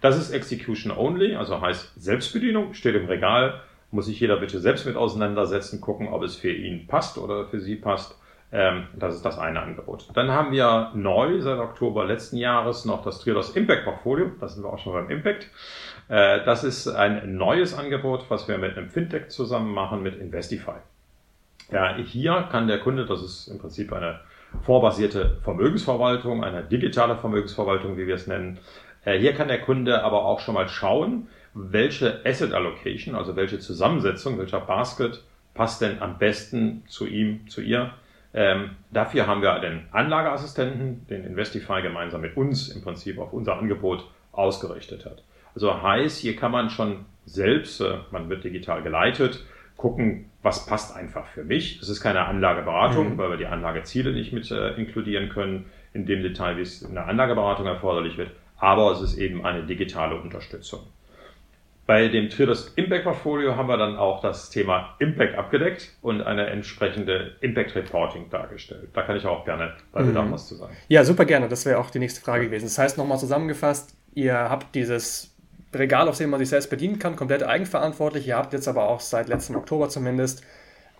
Das 0.00 0.18
ist 0.18 0.32
Execution 0.32 0.90
Only, 0.96 1.36
also 1.36 1.60
heißt 1.60 1.92
Selbstbedienung, 2.02 2.74
steht 2.74 2.96
im 2.96 3.06
Regal, 3.06 3.60
muss 3.92 4.06
sich 4.06 4.18
jeder 4.18 4.38
bitte 4.38 4.58
selbst 4.58 4.86
mit 4.86 4.96
auseinandersetzen, 4.96 5.80
gucken, 5.80 6.08
ob 6.08 6.24
es 6.24 6.34
für 6.34 6.50
ihn 6.50 6.88
passt 6.88 7.16
oder 7.16 7.46
für 7.46 7.60
sie 7.60 7.76
passt. 7.76 8.18
Ähm, 8.52 8.88
das 8.98 9.14
ist 9.14 9.24
das 9.24 9.38
eine 9.38 9.62
Angebot. 9.62 10.08
Dann 10.14 10.32
haben 10.32 10.50
wir 10.50 10.90
neu 10.94 11.40
seit 11.40 11.60
Oktober 11.60 12.04
letzten 12.06 12.36
Jahres 12.36 12.84
noch 12.84 13.04
das 13.04 13.20
Triodos 13.20 13.54
Impact 13.54 13.84
Portfolio. 13.84 14.32
Da 14.40 14.48
sind 14.48 14.64
wir 14.64 14.72
auch 14.72 14.78
schon 14.80 14.92
beim 14.92 15.10
Impact. 15.10 15.48
Äh, 16.08 16.44
das 16.44 16.64
ist 16.64 16.88
ein 16.88 17.36
neues 17.36 17.74
Angebot, 17.74 18.24
was 18.28 18.48
wir 18.48 18.58
mit 18.58 18.76
einem 18.76 18.88
Fintech 18.88 19.28
zusammen 19.28 19.72
machen, 19.72 20.02
mit 20.02 20.16
Investify. 20.18 20.80
Ja, 21.70 21.94
hier 21.98 22.48
kann 22.50 22.66
der 22.66 22.80
Kunde, 22.80 23.06
das 23.06 23.22
ist 23.22 23.46
im 23.46 23.58
Prinzip 23.58 23.92
eine 23.92 24.18
vorbasierte 24.62 25.38
Vermögensverwaltung, 25.42 26.44
eine 26.44 26.62
digitale 26.62 27.16
Vermögensverwaltung, 27.16 27.96
wie 27.96 28.06
wir 28.06 28.14
es 28.14 28.26
nennen. 28.26 28.58
Äh, 29.04 29.18
hier 29.18 29.32
kann 29.32 29.48
der 29.48 29.60
Kunde 29.60 30.02
aber 30.04 30.24
auch 30.24 30.40
schon 30.40 30.54
mal 30.54 30.68
schauen, 30.68 31.28
welche 31.54 32.20
Asset 32.24 32.52
Allocation, 32.52 33.14
also 33.14 33.36
welche 33.36 33.58
Zusammensetzung, 33.58 34.38
welcher 34.38 34.60
Basket 34.60 35.22
passt 35.54 35.82
denn 35.82 36.00
am 36.00 36.18
besten 36.18 36.84
zu 36.86 37.06
ihm, 37.06 37.48
zu 37.48 37.60
ihr. 37.60 37.92
Ähm, 38.32 38.76
dafür 38.92 39.26
haben 39.26 39.42
wir 39.42 39.58
den 39.58 39.86
Anlageassistenten, 39.90 41.06
den 41.08 41.24
Investify 41.24 41.82
gemeinsam 41.82 42.20
mit 42.20 42.36
uns 42.36 42.68
im 42.68 42.82
Prinzip 42.82 43.18
auf 43.18 43.32
unser 43.32 43.58
Angebot 43.58 44.08
ausgerichtet 44.32 45.04
hat. 45.04 45.24
Also 45.54 45.82
heißt, 45.82 46.18
hier 46.18 46.36
kann 46.36 46.52
man 46.52 46.70
schon 46.70 47.06
selbst, 47.24 47.80
äh, 47.80 47.98
man 48.12 48.28
wird 48.28 48.44
digital 48.44 48.82
geleitet, 48.82 49.44
gucken, 49.76 50.29
was 50.42 50.66
passt 50.66 50.96
einfach 50.96 51.26
für 51.26 51.44
mich. 51.44 51.80
Es 51.80 51.88
ist 51.88 52.00
keine 52.00 52.24
Anlageberatung, 52.26 53.14
mhm. 53.14 53.18
weil 53.18 53.30
wir 53.30 53.36
die 53.36 53.46
Anlageziele 53.46 54.12
nicht 54.12 54.32
mit 54.32 54.50
äh, 54.50 54.74
inkludieren 54.74 55.28
können 55.28 55.66
in 55.92 56.06
dem 56.06 56.22
Detail, 56.22 56.56
wie 56.56 56.62
es 56.62 56.82
in 56.82 56.94
der 56.94 57.06
Anlageberatung 57.06 57.66
erforderlich 57.66 58.16
wird. 58.16 58.30
Aber 58.58 58.92
es 58.92 59.00
ist 59.00 59.18
eben 59.18 59.44
eine 59.44 59.64
digitale 59.64 60.20
Unterstützung. 60.20 60.80
Bei 61.86 62.06
dem 62.06 62.30
Traders 62.30 62.68
Impact 62.76 63.02
Portfolio 63.02 63.56
haben 63.56 63.68
wir 63.68 63.76
dann 63.76 63.96
auch 63.96 64.20
das 64.20 64.48
Thema 64.50 64.94
Impact 65.00 65.36
abgedeckt 65.36 65.92
und 66.02 66.22
eine 66.22 66.46
entsprechende 66.46 67.34
Impact 67.40 67.74
Reporting 67.74 68.30
dargestellt. 68.30 68.90
Da 68.92 69.02
kann 69.02 69.16
ich 69.16 69.26
auch 69.26 69.44
gerne 69.44 69.72
bei 69.90 70.04
Bedarf 70.04 70.26
mhm. 70.26 70.32
was 70.32 70.46
zu 70.46 70.54
sagen. 70.54 70.76
Ja, 70.86 71.04
super 71.04 71.24
gerne. 71.24 71.48
Das 71.48 71.66
wäre 71.66 71.78
auch 71.78 71.90
die 71.90 71.98
nächste 71.98 72.20
Frage 72.20 72.44
gewesen. 72.44 72.66
Das 72.66 72.78
heißt, 72.78 72.96
nochmal 72.96 73.18
zusammengefasst, 73.18 73.96
ihr 74.14 74.34
habt 74.34 74.74
dieses 74.76 75.34
Regal, 75.72 76.08
auf 76.08 76.18
dem 76.18 76.30
man 76.30 76.40
sich 76.40 76.48
selbst 76.48 76.70
bedienen 76.70 76.98
kann, 76.98 77.16
komplett 77.16 77.42
eigenverantwortlich. 77.42 78.26
Ihr 78.26 78.36
habt 78.36 78.52
jetzt 78.52 78.66
aber 78.66 78.88
auch 78.88 79.00
seit 79.00 79.28
letztem 79.28 79.56
Oktober 79.56 79.88
zumindest 79.88 80.42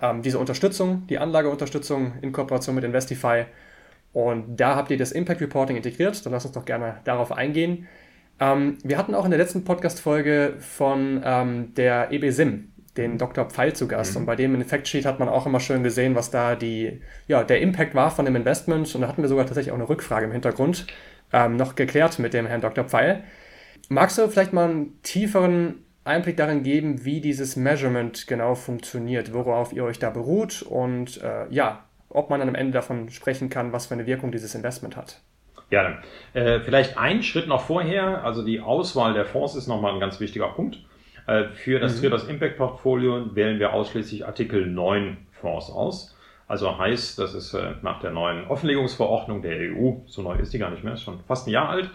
ähm, 0.00 0.22
diese 0.22 0.38
Unterstützung, 0.38 1.06
die 1.08 1.18
Anlageunterstützung 1.18 2.14
in 2.22 2.32
Kooperation 2.32 2.74
mit 2.74 2.84
Investify. 2.84 3.46
Und 4.12 4.56
da 4.56 4.76
habt 4.76 4.90
ihr 4.90 4.96
das 4.96 5.12
Impact 5.12 5.40
Reporting 5.40 5.76
integriert. 5.76 6.24
Dann 6.24 6.32
lasst 6.32 6.46
uns 6.46 6.54
doch 6.54 6.64
gerne 6.64 6.96
darauf 7.04 7.32
eingehen. 7.32 7.88
Ähm, 8.38 8.78
wir 8.82 8.96
hatten 8.96 9.14
auch 9.14 9.24
in 9.24 9.30
der 9.30 9.38
letzten 9.38 9.64
Podcast-Folge 9.64 10.54
von 10.58 11.20
ähm, 11.24 11.74
der 11.74 12.10
EBSIM 12.10 12.72
den 12.96 13.18
Dr. 13.18 13.44
Pfeil 13.46 13.72
zu 13.74 13.86
Gast. 13.86 14.14
Mhm. 14.14 14.20
Und 14.20 14.26
bei 14.26 14.36
dem 14.36 14.54
in 14.54 14.64
Factsheet 14.64 15.06
hat 15.06 15.18
man 15.20 15.28
auch 15.28 15.46
immer 15.46 15.60
schön 15.60 15.82
gesehen, 15.82 16.14
was 16.14 16.30
da 16.30 16.56
die, 16.56 17.00
ja, 17.28 17.44
der 17.44 17.60
Impact 17.60 17.94
war 17.94 18.10
von 18.10 18.24
dem 18.24 18.36
Investment. 18.36 18.92
Und 18.94 19.00
da 19.02 19.08
hatten 19.08 19.22
wir 19.22 19.28
sogar 19.28 19.46
tatsächlich 19.46 19.72
auch 19.72 19.78
eine 19.78 19.88
Rückfrage 19.88 20.26
im 20.26 20.32
Hintergrund 20.32 20.86
ähm, 21.32 21.56
noch 21.56 21.76
geklärt 21.76 22.18
mit 22.18 22.34
dem 22.34 22.46
Herrn 22.46 22.60
Dr. 22.60 22.84
Pfeil. 22.84 23.22
Magst 23.92 24.18
du 24.18 24.28
vielleicht 24.28 24.52
mal 24.52 24.70
einen 24.70 25.02
tieferen 25.02 25.85
Einblick 26.04 26.37
darin 26.37 26.62
geben, 26.62 27.04
wie 27.04 27.20
dieses 27.20 27.56
Measurement 27.56 28.28
genau 28.28 28.54
funktioniert, 28.54 29.35
worauf 29.35 29.73
ihr 29.73 29.82
euch 29.82 29.99
da 29.99 30.11
beruht 30.11 30.62
und 30.62 31.20
äh, 31.23 31.49
ja, 31.50 31.85
ob 32.09 32.30
man 32.30 32.38
dann 32.38 32.49
am 32.49 32.54
Ende 32.54 32.73
davon 32.73 33.11
sprechen 33.11 33.50
kann, 33.50 33.73
was 33.73 33.87
für 33.87 33.94
eine 33.94 34.06
Wirkung 34.06 34.30
dieses 34.30 34.54
Investment 34.54 34.97
hat? 34.97 35.20
Ja, 35.70 35.99
äh, 36.35 36.61
vielleicht 36.61 36.99
einen 36.99 37.25
Schritt 37.25 37.49
noch 37.49 37.62
vorher, 37.62 38.23
also 38.23 38.44
die 38.44 38.61
Auswahl 38.61 39.12
der 39.12 39.25
Fonds 39.25 39.56
ist 39.56 39.66
nochmal 39.66 39.92
ein 39.92 40.00
ganz 40.00 40.20
wichtiger 40.20 40.50
Punkt. 40.50 40.78
Äh, 41.26 41.49
für 41.49 41.80
das 41.80 41.97
mhm. 41.97 42.06
Trios 42.06 42.28
Impact 42.28 42.59
Portfolio 42.59 43.35
wählen 43.35 43.59
wir 43.59 43.73
ausschließlich 43.73 44.25
Artikel 44.25 44.66
9 44.66 45.16
Fonds 45.32 45.68
aus. 45.68 46.16
Also 46.50 46.76
heißt, 46.76 47.16
das 47.21 47.35
ist 47.35 47.54
äh, 47.54 47.75
nach 47.83 48.00
der 48.00 48.11
neuen 48.11 48.49
Offenlegungsverordnung 48.49 49.40
der 49.40 49.71
EU, 49.71 49.92
so 50.07 50.21
neu 50.21 50.35
ist 50.35 50.52
die 50.52 50.59
gar 50.59 50.71
nicht 50.71 50.83
mehr, 50.83 50.95
ist 50.95 51.04
schon 51.04 51.21
fast 51.28 51.47
ein 51.47 51.52
Jahr 51.52 51.69
alt. 51.69 51.88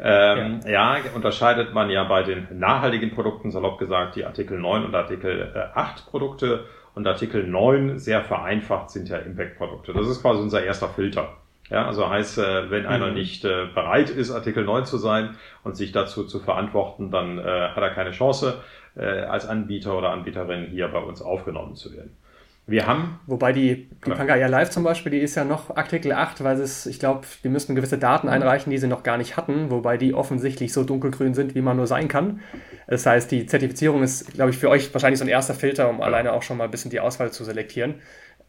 Ähm, 0.00 0.58
ja. 0.66 0.96
ja. 0.96 1.02
unterscheidet 1.14 1.72
man 1.72 1.88
ja 1.88 2.02
bei 2.02 2.24
den 2.24 2.48
nachhaltigen 2.58 3.12
Produkten, 3.12 3.52
salopp 3.52 3.78
gesagt, 3.78 4.16
die 4.16 4.24
Artikel 4.24 4.58
9 4.58 4.86
und 4.86 4.94
Artikel 4.96 5.52
äh, 5.54 5.78
8 5.78 6.06
Produkte. 6.06 6.64
Und 6.96 7.06
Artikel 7.06 7.46
9, 7.46 8.00
sehr 8.00 8.22
vereinfacht, 8.22 8.90
sind 8.90 9.08
ja 9.08 9.18
Impact-Produkte. 9.18 9.92
Das 9.92 10.08
ist 10.08 10.20
quasi 10.20 10.42
unser 10.42 10.64
erster 10.64 10.88
Filter. 10.88 11.36
Ja, 11.70 11.86
also 11.86 12.10
heißt, 12.10 12.38
äh, 12.38 12.70
wenn 12.72 12.86
einer 12.86 13.06
mhm. 13.06 13.14
nicht 13.14 13.44
äh, 13.44 13.66
bereit 13.72 14.10
ist, 14.10 14.32
Artikel 14.32 14.64
9 14.64 14.84
zu 14.84 14.98
sein 14.98 15.36
und 15.62 15.76
sich 15.76 15.92
dazu 15.92 16.24
zu 16.24 16.40
verantworten, 16.40 17.12
dann 17.12 17.38
äh, 17.38 17.42
hat 17.44 17.78
er 17.78 17.90
keine 17.90 18.10
Chance, 18.10 18.60
äh, 18.96 19.04
als 19.04 19.46
Anbieter 19.46 19.96
oder 19.96 20.10
Anbieterin 20.10 20.66
hier 20.66 20.88
bei 20.88 20.98
uns 20.98 21.22
aufgenommen 21.22 21.76
zu 21.76 21.92
werden. 21.92 22.16
Wir 22.64 22.86
haben. 22.86 23.18
Wobei 23.26 23.52
die, 23.52 23.88
die 24.06 24.10
Pangaea 24.10 24.46
Live 24.46 24.70
zum 24.70 24.84
Beispiel, 24.84 25.10
die 25.10 25.18
ist 25.18 25.34
ja 25.34 25.44
noch 25.44 25.76
Artikel 25.76 26.12
8, 26.12 26.44
weil 26.44 26.60
es, 26.60 26.86
ich 26.86 27.00
glaube, 27.00 27.26
die 27.42 27.48
müssten 27.48 27.74
gewisse 27.74 27.98
Daten 27.98 28.28
einreichen, 28.28 28.70
die 28.70 28.78
sie 28.78 28.86
noch 28.86 29.02
gar 29.02 29.18
nicht 29.18 29.36
hatten, 29.36 29.70
wobei 29.70 29.96
die 29.96 30.14
offensichtlich 30.14 30.72
so 30.72 30.84
dunkelgrün 30.84 31.34
sind, 31.34 31.56
wie 31.56 31.60
man 31.60 31.76
nur 31.76 31.88
sein 31.88 32.06
kann. 32.06 32.40
Das 32.86 33.04
heißt, 33.04 33.32
die 33.32 33.46
Zertifizierung 33.46 34.04
ist, 34.04 34.34
glaube 34.34 34.52
ich, 34.52 34.58
für 34.58 34.70
euch 34.70 34.94
wahrscheinlich 34.94 35.18
so 35.18 35.24
ein 35.24 35.28
erster 35.28 35.54
Filter, 35.54 35.90
um 35.90 35.98
ja. 35.98 36.04
alleine 36.04 36.32
auch 36.32 36.42
schon 36.42 36.56
mal 36.56 36.64
ein 36.64 36.70
bisschen 36.70 36.92
die 36.92 37.00
Auswahl 37.00 37.32
zu 37.32 37.42
selektieren. 37.42 37.96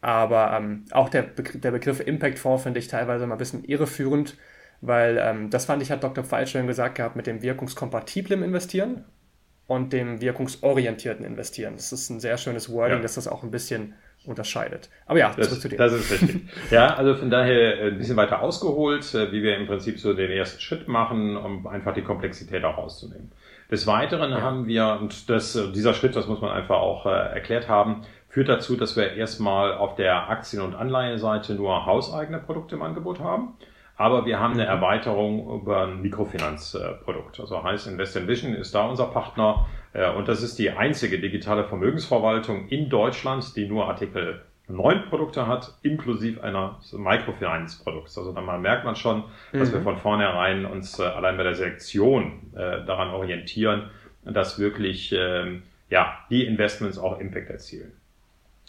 Aber 0.00 0.52
ähm, 0.56 0.84
auch 0.92 1.08
der, 1.08 1.22
Begr 1.22 1.58
der 1.58 1.72
Begriff 1.72 1.98
Impact 1.98 2.38
Fonds 2.38 2.62
finde 2.62 2.78
ich 2.78 2.86
teilweise 2.86 3.26
mal 3.26 3.34
ein 3.34 3.38
bisschen 3.38 3.64
irreführend, 3.64 4.36
weil 4.80 5.18
ähm, 5.20 5.50
das 5.50 5.64
fand 5.64 5.82
ich, 5.82 5.90
hat 5.90 6.04
Dr. 6.04 6.22
Pfeil 6.22 6.46
schon 6.46 6.68
gesagt 6.68 6.96
gehabt, 6.96 7.16
mit 7.16 7.26
dem 7.26 7.42
wirkungskompatiblen 7.42 8.44
Investieren 8.44 9.04
und 9.66 9.92
dem 9.92 10.20
wirkungsorientierten 10.20 11.24
Investieren. 11.24 11.74
Das 11.74 11.90
ist 11.90 12.10
ein 12.10 12.20
sehr 12.20 12.36
schönes 12.36 12.70
Wording, 12.70 12.98
ja. 12.98 13.02
dass 13.02 13.14
das 13.14 13.26
auch 13.26 13.42
ein 13.42 13.50
bisschen 13.50 13.94
unterscheidet. 14.26 14.90
Aber 15.06 15.18
ja, 15.18 15.32
das, 15.36 15.60
zu 15.60 15.68
dir. 15.68 15.76
Das 15.76 15.92
ist 15.92 16.10
richtig. 16.10 16.42
ja, 16.70 16.94
also 16.94 17.14
von 17.14 17.30
daher 17.30 17.80
äh, 17.80 17.88
ein 17.88 17.98
bisschen 17.98 18.16
weiter 18.16 18.40
ausgeholt, 18.42 19.14
äh, 19.14 19.32
wie 19.32 19.42
wir 19.42 19.56
im 19.56 19.66
Prinzip 19.66 19.98
so 19.98 20.12
den 20.14 20.30
ersten 20.30 20.60
Schritt 20.60 20.88
machen, 20.88 21.36
um 21.36 21.66
einfach 21.66 21.94
die 21.94 22.02
Komplexität 22.02 22.64
auch 22.64 22.78
rauszunehmen. 22.78 23.32
Des 23.70 23.86
Weiteren 23.86 24.30
ja. 24.30 24.40
haben 24.40 24.66
wir, 24.66 24.98
und 25.00 25.30
das, 25.30 25.56
äh, 25.56 25.72
dieser 25.72 25.94
Schritt, 25.94 26.16
das 26.16 26.26
muss 26.26 26.40
man 26.40 26.50
einfach 26.50 26.76
auch 26.76 27.06
äh, 27.06 27.10
erklärt 27.10 27.68
haben, 27.68 28.02
führt 28.28 28.48
dazu, 28.48 28.76
dass 28.76 28.96
wir 28.96 29.12
erstmal 29.12 29.74
auf 29.74 29.94
der 29.94 30.28
Aktien- 30.28 30.62
und 30.62 30.74
Anleihenseite 30.74 31.54
nur 31.54 31.86
hauseigene 31.86 32.38
Produkte 32.38 32.74
im 32.74 32.82
Angebot 32.82 33.20
haben. 33.20 33.54
Aber 33.96 34.26
wir 34.26 34.40
haben 34.40 34.54
eine 34.54 34.64
mhm. 34.64 34.70
Erweiterung 34.70 35.60
über 35.60 35.82
ein 35.84 36.02
Mikrofinanzprodukt. 36.02 37.38
Also 37.38 37.62
heißt 37.62 37.86
Invest 37.86 38.26
Vision 38.26 38.54
ist 38.54 38.74
da 38.74 38.86
unser 38.86 39.06
Partner 39.06 39.66
und 39.94 40.28
das 40.28 40.42
ist 40.42 40.58
die 40.58 40.70
einzige 40.70 41.20
digitale 41.20 41.64
Vermögensverwaltung 41.64 42.68
in 42.68 42.88
Deutschland, 42.88 43.54
die 43.56 43.66
nur 43.66 43.86
Artikel 43.88 44.42
9 44.66 45.04
Produkte 45.08 45.46
hat, 45.46 45.74
inklusive 45.82 46.42
einer 46.42 46.80
Microfinance-Produkts. 46.92 48.16
Also 48.16 48.32
dann 48.32 48.62
merkt 48.62 48.84
man 48.84 48.96
schon, 48.96 49.24
dass 49.52 49.70
mhm. 49.70 49.74
wir 49.74 49.82
von 49.82 49.98
vornherein 49.98 50.64
uns 50.64 50.98
äh, 50.98 51.04
allein 51.04 51.36
bei 51.36 51.42
der 51.42 51.54
Selektion 51.54 52.52
äh, 52.54 52.84
daran 52.84 53.10
orientieren, 53.10 53.90
dass 54.24 54.58
wirklich 54.58 55.14
ähm, 55.16 55.62
ja, 55.90 56.18
die 56.30 56.46
Investments 56.46 56.98
auch 56.98 57.20
Impact 57.20 57.50
erzielen. 57.50 57.92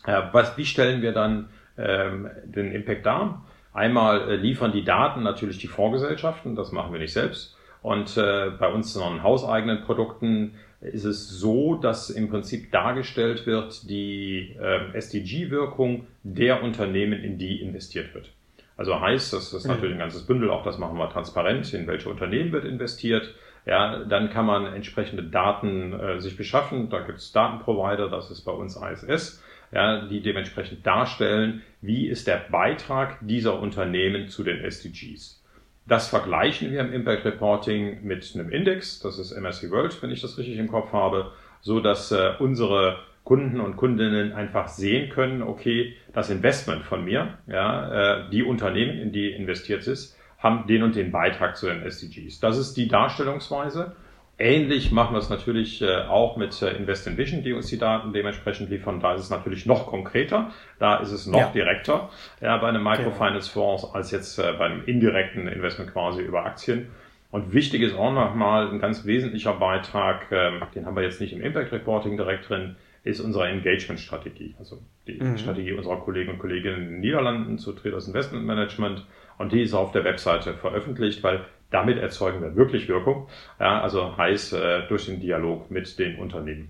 was, 0.04 0.58
wie 0.58 0.66
stellen 0.66 1.02
wir 1.02 1.14
dann 1.14 1.50
ähm, 1.78 2.30
den 2.44 2.72
Impact 2.72 3.06
dar? 3.06 3.46
Einmal 3.74 4.30
äh, 4.30 4.36
liefern 4.36 4.74
die 4.74 4.84
Daten 4.84 5.24
natürlich 5.24 5.58
die 5.58 5.68
Vorgesellschaften, 5.68 6.56
das 6.56 6.72
machen 6.72 6.92
wir 6.92 7.00
nicht 7.00 7.14
selbst. 7.14 7.58
Und 7.82 8.18
äh, 8.18 8.52
bei 8.60 8.68
unseren 8.68 9.24
hauseigenen 9.24 9.82
Produkten 9.84 10.56
ist 10.82 11.06
es 11.06 11.30
so, 11.30 11.76
dass 11.76 12.10
im 12.10 12.30
Prinzip 12.30 12.72
dargestellt 12.72 13.46
wird 13.46 13.90
die 13.90 14.56
äh, 14.60 14.94
SDG-Wirkung 14.94 16.08
der 16.24 16.64
Unternehmen, 16.64 17.24
in 17.24 17.38
die 17.38 17.62
investiert 17.62 18.14
wird. 18.14 18.32
Also 18.78 19.00
heißt, 19.00 19.32
das 19.34 19.54
ist 19.54 19.66
natürlich 19.66 19.96
ein 19.96 20.00
ganzes 20.00 20.26
Bündel, 20.26 20.50
auch 20.50 20.64
das 20.64 20.78
machen 20.78 20.98
wir 20.98 21.10
transparent, 21.10 21.74
in 21.74 21.88
welche 21.88 22.10
Unternehmen 22.10 22.52
wird 22.52 22.66
investiert. 22.66 23.34
Ja, 23.66 24.04
dann 24.04 24.30
kann 24.30 24.46
man 24.46 24.66
entsprechende 24.66 25.24
Daten 25.24 25.94
äh, 25.94 26.20
sich 26.20 26.38
beschaffen. 26.38 26.90
Da 26.90 27.00
gibt 27.00 27.20
es 27.20 27.32
Datenprovider, 27.32 28.10
das 28.10 28.30
ist 28.30 28.42
bei 28.42 28.52
uns 28.52 28.76
ISS 28.76 29.42
ja, 29.72 30.06
die 30.06 30.22
dementsprechend 30.22 30.86
darstellen, 30.86 31.62
wie 31.82 32.08
ist 32.08 32.28
der 32.28 32.38
Beitrag 32.50 33.18
dieser 33.22 33.60
Unternehmen 33.60 34.30
zu 34.30 34.44
den 34.44 34.64
SDGs. 34.64 35.44
Das 35.88 36.08
vergleichen 36.08 36.72
wir 36.72 36.80
im 36.82 36.92
Impact 36.92 37.26
Reporting 37.26 38.04
mit 38.04 38.32
einem 38.34 38.50
Index, 38.50 39.00
das 39.00 39.20
ist 39.20 39.32
MSC 39.32 39.70
World, 39.70 40.02
wenn 40.02 40.10
ich 40.10 40.22
das 40.22 40.38
richtig 40.38 40.58
im 40.58 40.68
Kopf 40.68 40.92
habe, 40.94 41.32
so 41.62 41.80
dass 41.80 42.12
äh, 42.12 42.34
unsere 42.40 42.98
Kunden 43.24 43.60
und 43.60 43.76
Kundinnen 43.76 44.34
einfach 44.34 44.68
sehen 44.68 45.10
können, 45.10 45.42
okay, 45.42 45.96
das 46.14 46.30
Investment 46.30 46.84
von 46.84 47.04
mir, 47.04 47.38
ja, 47.48 48.26
äh, 48.26 48.30
die 48.30 48.44
Unternehmen, 48.44 49.00
in 49.00 49.12
die 49.12 49.32
investiert 49.32 49.86
ist, 49.88 50.18
haben 50.40 50.68
den 50.68 50.84
und 50.84 50.96
den 50.96 51.12
Beitrag 51.12 51.58
zu 51.58 51.68
den 51.68 51.82
SDGs. 51.82 52.40
Das 52.40 52.58
ist 52.58 52.76
die 52.78 52.88
Darstellungsweise. 52.88 53.96
Ähnlich 54.38 54.92
machen 54.92 55.14
wir 55.14 55.20
es 55.20 55.30
natürlich 55.30 55.82
äh, 55.82 56.02
auch 56.10 56.36
mit 56.36 56.62
äh, 56.62 56.72
Invest 56.72 57.08
in 57.08 57.18
Vision, 57.18 57.42
die 57.42 57.54
uns 57.54 57.68
die 57.68 57.78
Daten 57.78 58.12
dementsprechend 58.12 58.70
liefern. 58.70 59.00
Da 59.00 59.14
ist 59.14 59.22
es 59.22 59.30
natürlich 59.30 59.66
noch 59.66 59.88
konkreter, 59.88 60.52
da 60.78 60.98
ist 60.98 61.12
es 61.12 61.26
noch 61.26 61.40
ja. 61.40 61.52
direkter 61.52 62.10
ja, 62.42 62.58
bei 62.58 62.68
einem 62.68 62.84
Microfinance-Fonds 62.84 63.94
als 63.94 64.12
jetzt 64.12 64.38
äh, 64.38 64.54
bei 64.58 64.66
einem 64.66 64.84
indirekten 64.86 65.48
Investment 65.48 65.94
quasi 65.94 66.22
über 66.22 66.46
Aktien. 66.46 66.88
Und 67.32 67.54
wichtig 67.54 67.82
ist 67.82 67.96
auch 67.96 68.14
nochmal 68.14 68.68
ein 68.68 68.80
ganz 68.80 69.06
wesentlicher 69.06 69.54
Beitrag, 69.54 70.32
ähm, 70.32 70.62
den 70.74 70.86
haben 70.86 70.96
wir 70.98 71.04
jetzt 71.04 71.22
nicht 71.22 71.32
im 71.32 71.42
Impact 71.42 71.72
Reporting 71.72 72.18
direkt 72.18 72.50
drin, 72.50 72.76
ist 73.04 73.22
unsere 73.22 73.48
Engagement-Strategie. 73.48 74.56
Also 74.60 74.82
die 75.08 75.22
mhm. 75.22 75.38
Strategie 75.38 75.74
unserer 75.74 75.98
Kollegen 75.98 76.32
und 76.32 76.40
Kolleginnen 76.40 76.82
in 76.82 76.90
den 76.92 77.00
Niederlanden 77.00 77.58
zu 77.58 77.72
Traders 77.72 78.08
Investment 78.08 78.46
Management. 78.46 79.06
Und 79.38 79.52
die 79.52 79.62
ist 79.62 79.74
auf 79.74 79.92
der 79.92 80.04
Webseite 80.04 80.56
veröffentlicht, 80.56 81.24
weil 81.24 81.46
damit 81.76 81.98
erzeugen 81.98 82.42
wir 82.42 82.56
wirklich 82.56 82.88
Wirkung. 82.88 83.28
Ja, 83.60 83.82
also 83.82 84.16
heißt 84.16 84.54
äh, 84.54 84.88
durch 84.88 85.08
den 85.08 85.20
Dialog 85.20 85.70
mit 85.70 86.00
den 86.00 86.18
Unternehmen. 86.18 86.70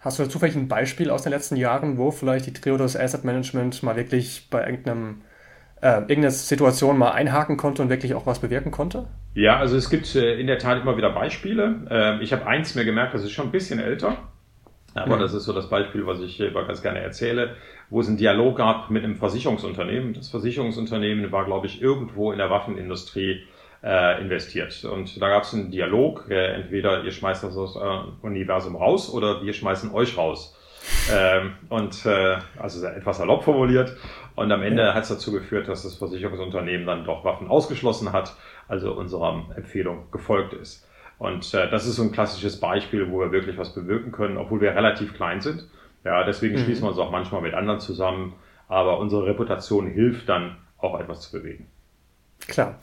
Hast 0.00 0.18
du 0.18 0.26
zufällig 0.26 0.56
ein 0.56 0.66
Beispiel 0.66 1.10
aus 1.10 1.24
den 1.24 1.32
letzten 1.32 1.56
Jahren, 1.56 1.98
wo 1.98 2.10
vielleicht 2.10 2.46
die 2.46 2.54
Triodos 2.54 2.96
Asset 2.96 3.24
Management 3.24 3.82
mal 3.82 3.96
wirklich 3.96 4.48
bei 4.50 4.64
irgendeinem 4.64 5.20
äh, 5.82 5.98
irgendeine 5.98 6.30
Situation 6.30 6.96
mal 6.96 7.10
einhaken 7.10 7.58
konnte 7.58 7.82
und 7.82 7.90
wirklich 7.90 8.14
auch 8.14 8.24
was 8.24 8.38
bewirken 8.38 8.70
konnte? 8.70 9.06
Ja, 9.34 9.58
also 9.58 9.76
es 9.76 9.90
gibt 9.90 10.14
äh, 10.16 10.40
in 10.40 10.46
der 10.46 10.58
Tat 10.58 10.80
immer 10.80 10.96
wieder 10.96 11.10
Beispiele. 11.10 11.86
Äh, 11.90 12.22
ich 12.22 12.32
habe 12.32 12.46
eins 12.46 12.74
mir 12.74 12.86
gemerkt, 12.86 13.12
das 13.12 13.24
ist 13.24 13.32
schon 13.32 13.48
ein 13.48 13.52
bisschen 13.52 13.78
älter. 13.78 14.16
Aber 14.94 15.16
mhm. 15.16 15.20
das 15.20 15.34
ist 15.34 15.44
so 15.44 15.52
das 15.52 15.68
Beispiel, 15.68 16.06
was 16.06 16.20
ich 16.20 16.40
immer 16.40 16.64
ganz 16.64 16.80
gerne 16.82 17.00
erzähle, 17.00 17.56
wo 17.90 18.00
es 18.00 18.08
einen 18.08 18.16
Dialog 18.16 18.56
gab 18.56 18.90
mit 18.90 19.04
einem 19.04 19.16
Versicherungsunternehmen. 19.16 20.14
Das 20.14 20.30
Versicherungsunternehmen 20.30 21.30
war, 21.30 21.44
glaube 21.44 21.66
ich, 21.66 21.82
irgendwo 21.82 22.32
in 22.32 22.38
der 22.38 22.48
Waffenindustrie 22.48 23.42
äh, 23.82 24.20
investiert. 24.20 24.84
Und 24.84 25.20
da 25.20 25.28
gab 25.28 25.44
es 25.44 25.54
einen 25.54 25.70
Dialog, 25.70 26.26
äh, 26.30 26.54
entweder 26.54 27.04
ihr 27.04 27.12
schmeißt 27.12 27.44
das 27.44 27.56
aus 27.56 27.76
eurem 27.76 28.16
Universum 28.22 28.76
raus 28.76 29.12
oder 29.12 29.42
wir 29.42 29.52
schmeißen 29.52 29.92
euch 29.92 30.16
raus. 30.16 30.54
Ähm, 31.12 31.52
und 31.68 32.06
äh, 32.06 32.38
also 32.58 32.86
etwas 32.86 33.18
salopp 33.18 33.44
formuliert. 33.44 33.96
Und 34.36 34.52
am 34.52 34.62
Ende 34.62 34.94
hat 34.94 35.02
es 35.02 35.08
dazu 35.08 35.32
geführt, 35.32 35.68
dass 35.68 35.82
das 35.82 35.96
Versicherungsunternehmen 35.96 36.86
dann 36.86 37.04
doch 37.04 37.24
Waffen 37.24 37.48
ausgeschlossen 37.48 38.12
hat, 38.12 38.34
also 38.68 38.92
unserer 38.92 39.46
Empfehlung 39.56 40.10
gefolgt 40.12 40.54
ist. 40.54 40.88
Und 41.18 41.52
äh, 41.54 41.68
das 41.68 41.86
ist 41.86 41.96
so 41.96 42.02
ein 42.02 42.12
klassisches 42.12 42.60
Beispiel, 42.60 43.10
wo 43.10 43.20
wir 43.20 43.32
wirklich 43.32 43.58
was 43.58 43.74
bewirken 43.74 44.12
können, 44.12 44.36
obwohl 44.38 44.60
wir 44.60 44.74
relativ 44.74 45.14
klein 45.14 45.40
sind. 45.40 45.68
Ja, 46.04 46.24
deswegen 46.24 46.54
mhm. 46.54 46.60
schließen 46.60 46.84
wir 46.84 46.90
uns 46.90 46.98
auch 46.98 47.10
manchmal 47.10 47.42
mit 47.42 47.54
anderen 47.54 47.80
zusammen. 47.80 48.34
Aber 48.68 48.98
unsere 48.98 49.26
Reputation 49.26 49.86
hilft 49.86 50.28
dann 50.28 50.56
auch 50.78 50.98
etwas 51.00 51.22
zu 51.22 51.32
bewegen. 51.32 51.66
Klar. 52.46 52.76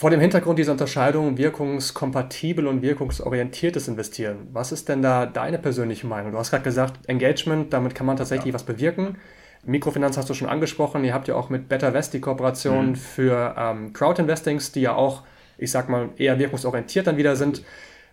Vor 0.00 0.08
dem 0.08 0.20
Hintergrund 0.20 0.58
dieser 0.58 0.72
Unterscheidung 0.72 1.36
wirkungskompatibel 1.36 2.66
und 2.66 2.80
wirkungsorientiertes 2.80 3.86
Investieren, 3.86 4.48
was 4.50 4.72
ist 4.72 4.88
denn 4.88 5.02
da 5.02 5.26
deine 5.26 5.58
persönliche 5.58 6.06
Meinung? 6.06 6.32
Du 6.32 6.38
hast 6.38 6.48
gerade 6.48 6.64
gesagt, 6.64 7.06
Engagement, 7.06 7.70
damit 7.74 7.94
kann 7.94 8.06
man 8.06 8.16
tatsächlich 8.16 8.46
ja. 8.46 8.54
was 8.54 8.62
bewirken. 8.62 9.18
Mikrofinanz 9.62 10.16
hast 10.16 10.30
du 10.30 10.32
schon 10.32 10.48
angesprochen. 10.48 11.04
Ihr 11.04 11.12
habt 11.12 11.28
ja 11.28 11.34
auch 11.34 11.50
mit 11.50 11.68
Better 11.68 11.92
West 11.92 12.14
die 12.14 12.20
Kooperation 12.22 12.92
mhm. 12.92 12.94
für 12.94 13.54
ähm, 13.58 13.92
Crowd-Investings, 13.92 14.72
die 14.72 14.80
ja 14.80 14.94
auch, 14.94 15.22
ich 15.58 15.70
sag 15.70 15.90
mal, 15.90 16.08
eher 16.16 16.38
wirkungsorientiert 16.38 17.06
dann 17.06 17.18
wieder 17.18 17.36
sind. 17.36 17.62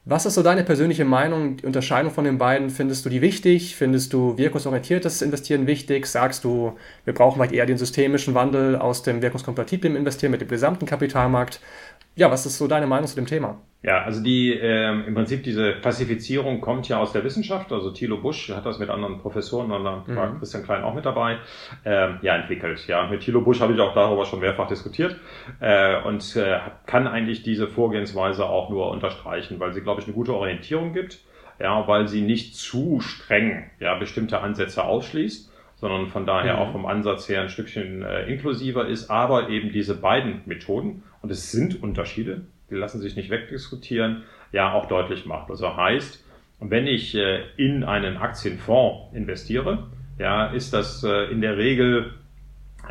Was 0.10 0.26
ist 0.26 0.36
so 0.36 0.42
deine 0.42 0.64
persönliche 0.64 1.04
Meinung, 1.04 1.58
die 1.58 1.66
Unterscheidung 1.66 2.14
von 2.14 2.24
den 2.24 2.38
beiden? 2.38 2.70
Findest 2.70 3.04
du 3.04 3.10
die 3.10 3.20
wichtig? 3.20 3.76
Findest 3.76 4.14
du 4.14 4.38
wirkungsorientiertes 4.38 5.22
Investieren 5.22 5.68
wichtig? 5.68 6.06
Sagst 6.06 6.46
du, 6.46 6.78
wir 7.04 7.14
brauchen 7.14 7.36
vielleicht 7.36 7.52
eher 7.52 7.66
den 7.66 7.78
systemischen 7.78 8.34
Wandel 8.34 8.78
aus 8.78 9.04
dem 9.04 9.22
wirkungskompatiblen 9.22 9.98
Investieren 9.98 10.32
mit 10.32 10.40
dem 10.40 10.48
gesamten 10.48 10.86
Kapitalmarkt? 10.86 11.60
Ja, 12.18 12.32
was 12.32 12.48
ist 12.48 12.58
so 12.58 12.68
deine 12.68 12.88
Meinung 12.88 13.06
zu 13.06 13.16
dem 13.16 13.28
Thema? 13.28 13.62
Ja, 13.84 14.02
also 14.02 14.24
die 14.24 14.52
ähm, 14.52 15.04
im 15.06 15.14
Prinzip 15.14 15.44
diese 15.44 15.74
Klassifizierung 15.74 16.62
kommt 16.62 16.90
ja 16.90 16.98
aus 16.98 17.14
der 17.14 17.24
Wissenschaft. 17.24 17.72
Also 17.72 17.92
Thilo 17.92 18.18
Busch 18.18 18.50
hat 18.50 18.66
das 18.66 18.80
mit 18.80 18.90
anderen 18.90 19.20
Professoren, 19.20 19.72
und 19.72 19.84
dann 19.84 20.16
war 20.16 20.32
mhm. 20.32 20.40
Christian 20.40 20.64
Klein 20.64 20.84
auch 20.84 20.96
mit 20.96 21.06
dabei, 21.06 21.38
ähm, 21.86 22.18
ja 22.24 22.36
entwickelt. 22.36 22.88
Ja, 22.88 23.06
mit 23.06 23.22
Thilo 23.22 23.42
Busch 23.42 23.62
habe 23.62 23.74
ich 23.74 23.80
auch 23.80 23.94
darüber 23.94 24.26
schon 24.26 24.40
mehrfach 24.40 24.68
diskutiert 24.68 25.16
äh, 25.60 26.02
und 26.02 26.36
äh, 26.36 26.58
kann 26.88 27.06
eigentlich 27.06 27.44
diese 27.44 27.68
Vorgehensweise 27.68 28.48
auch 28.48 28.72
nur 28.72 28.90
unterstreichen, 28.90 29.60
weil 29.60 29.74
sie, 29.74 29.82
glaube 29.82 30.02
ich, 30.02 30.08
eine 30.08 30.16
gute 30.16 30.34
Orientierung 30.34 30.94
gibt. 30.94 31.20
Ja, 31.60 31.88
weil 31.88 32.08
sie 32.08 32.22
nicht 32.22 32.56
zu 32.56 33.00
streng 33.00 33.70
ja 33.80 33.96
bestimmte 33.96 34.40
Ansätze 34.40 34.84
ausschließt 34.84 35.52
sondern 35.80 36.08
von 36.08 36.26
daher 36.26 36.56
mhm. 36.56 36.60
auch 36.60 36.72
vom 36.72 36.86
Ansatz 36.86 37.30
her 37.30 37.42
ein 37.42 37.50
Stückchen 37.50 38.02
äh, 38.02 38.26
inklusiver 38.26 38.88
ist, 38.88 39.10
aber 39.12 39.50
eben 39.50 39.72
diese 39.72 39.96
beiden 39.96 40.42
Methoden, 40.46 41.04
und 41.28 41.32
es 41.34 41.52
sind 41.52 41.84
Unterschiede, 41.84 42.44
die 42.70 42.76
lassen 42.76 43.02
sich 43.02 43.18
nicht 43.18 43.30
wegdiskutieren, 43.30 44.24
ja 44.54 44.72
auch 44.72 44.88
deutlich 44.88 45.26
macht. 45.26 45.50
Also 45.50 45.76
heißt, 45.76 46.24
wenn 46.62 46.88
ich 46.88 47.16
äh, 47.16 47.42
in 47.58 47.84
einen 47.84 48.16
Aktienfonds 48.16 49.14
investiere, 49.14 49.90
ja, 50.18 50.48
ist 50.48 50.72
das 50.74 51.04
äh, 51.04 51.30
in 51.30 51.42
der 51.42 51.58
Regel 51.58 52.14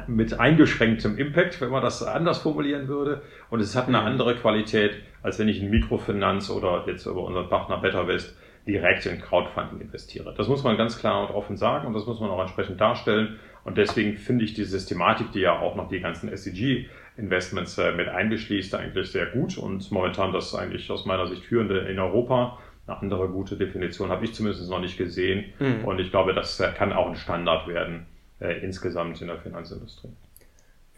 mit 0.07 0.38
eingeschränktem 0.38 1.16
Impact, 1.16 1.62
wenn 1.62 1.70
man 1.70 1.81
das 1.83 2.03
anders 2.03 2.40
formulieren 2.40 2.88
würde. 2.88 3.22
Und 3.49 3.61
es 3.61 3.75
hat 3.75 3.88
eine 3.88 4.01
mhm. 4.01 4.07
andere 4.07 4.35
Qualität, 4.35 4.99
als 5.22 5.38
wenn 5.38 5.49
ich 5.49 5.62
in 5.62 5.70
Mikrofinanz 5.70 6.51
oder 6.51 6.85
jetzt 6.87 7.07
über 7.07 7.22
unseren 7.25 7.49
Partner 7.49 7.79
BetterWest 7.79 8.37
direkt 8.66 9.07
in 9.07 9.18
Crowdfunding 9.18 9.81
investiere. 9.81 10.35
Das 10.37 10.46
muss 10.46 10.62
man 10.62 10.77
ganz 10.77 10.99
klar 10.99 11.27
und 11.27 11.35
offen 11.35 11.57
sagen 11.57 11.87
und 11.87 11.94
das 11.94 12.05
muss 12.05 12.20
man 12.20 12.29
auch 12.29 12.42
entsprechend 12.42 12.83
darstellen. 12.83 13.38
Und 13.64 13.79
deswegen 13.79 14.18
finde 14.18 14.44
ich 14.44 14.53
die 14.53 14.64
Systematik, 14.64 15.33
die 15.33 15.40
ja 15.40 15.59
auch 15.59 15.75
noch 15.75 15.88
die 15.88 16.01
ganzen 16.01 16.29
SDG-Investments 16.29 17.06
äh, 17.19 17.93
mit 17.93 18.09
einbeschließt, 18.09 18.75
eigentlich 18.75 19.11
sehr 19.11 19.27
gut 19.27 19.59
und 19.59 19.91
momentan 19.91 20.33
das 20.33 20.55
eigentlich 20.55 20.91
aus 20.91 21.07
meiner 21.07 21.27
Sicht 21.27 21.45
führende 21.45 21.81
in 21.81 21.99
Europa. 21.99 22.59
Eine 22.87 22.99
andere 22.99 23.29
gute 23.29 23.57
Definition 23.57 24.11
habe 24.11 24.25
ich 24.25 24.35
zumindest 24.35 24.69
noch 24.71 24.81
nicht 24.81 24.97
gesehen. 24.97 25.47
Mhm. 25.59 25.85
Und 25.85 25.99
ich 25.99 26.11
glaube, 26.11 26.35
das 26.35 26.61
äh, 26.61 26.71
kann 26.77 26.93
auch 26.93 27.09
ein 27.09 27.17
Standard 27.17 27.67
werden 27.69 28.07
äh, 28.41 28.61
insgesamt 28.61 29.21
in 29.21 29.29
der 29.29 29.39
Finanzindustrie. 29.39 30.11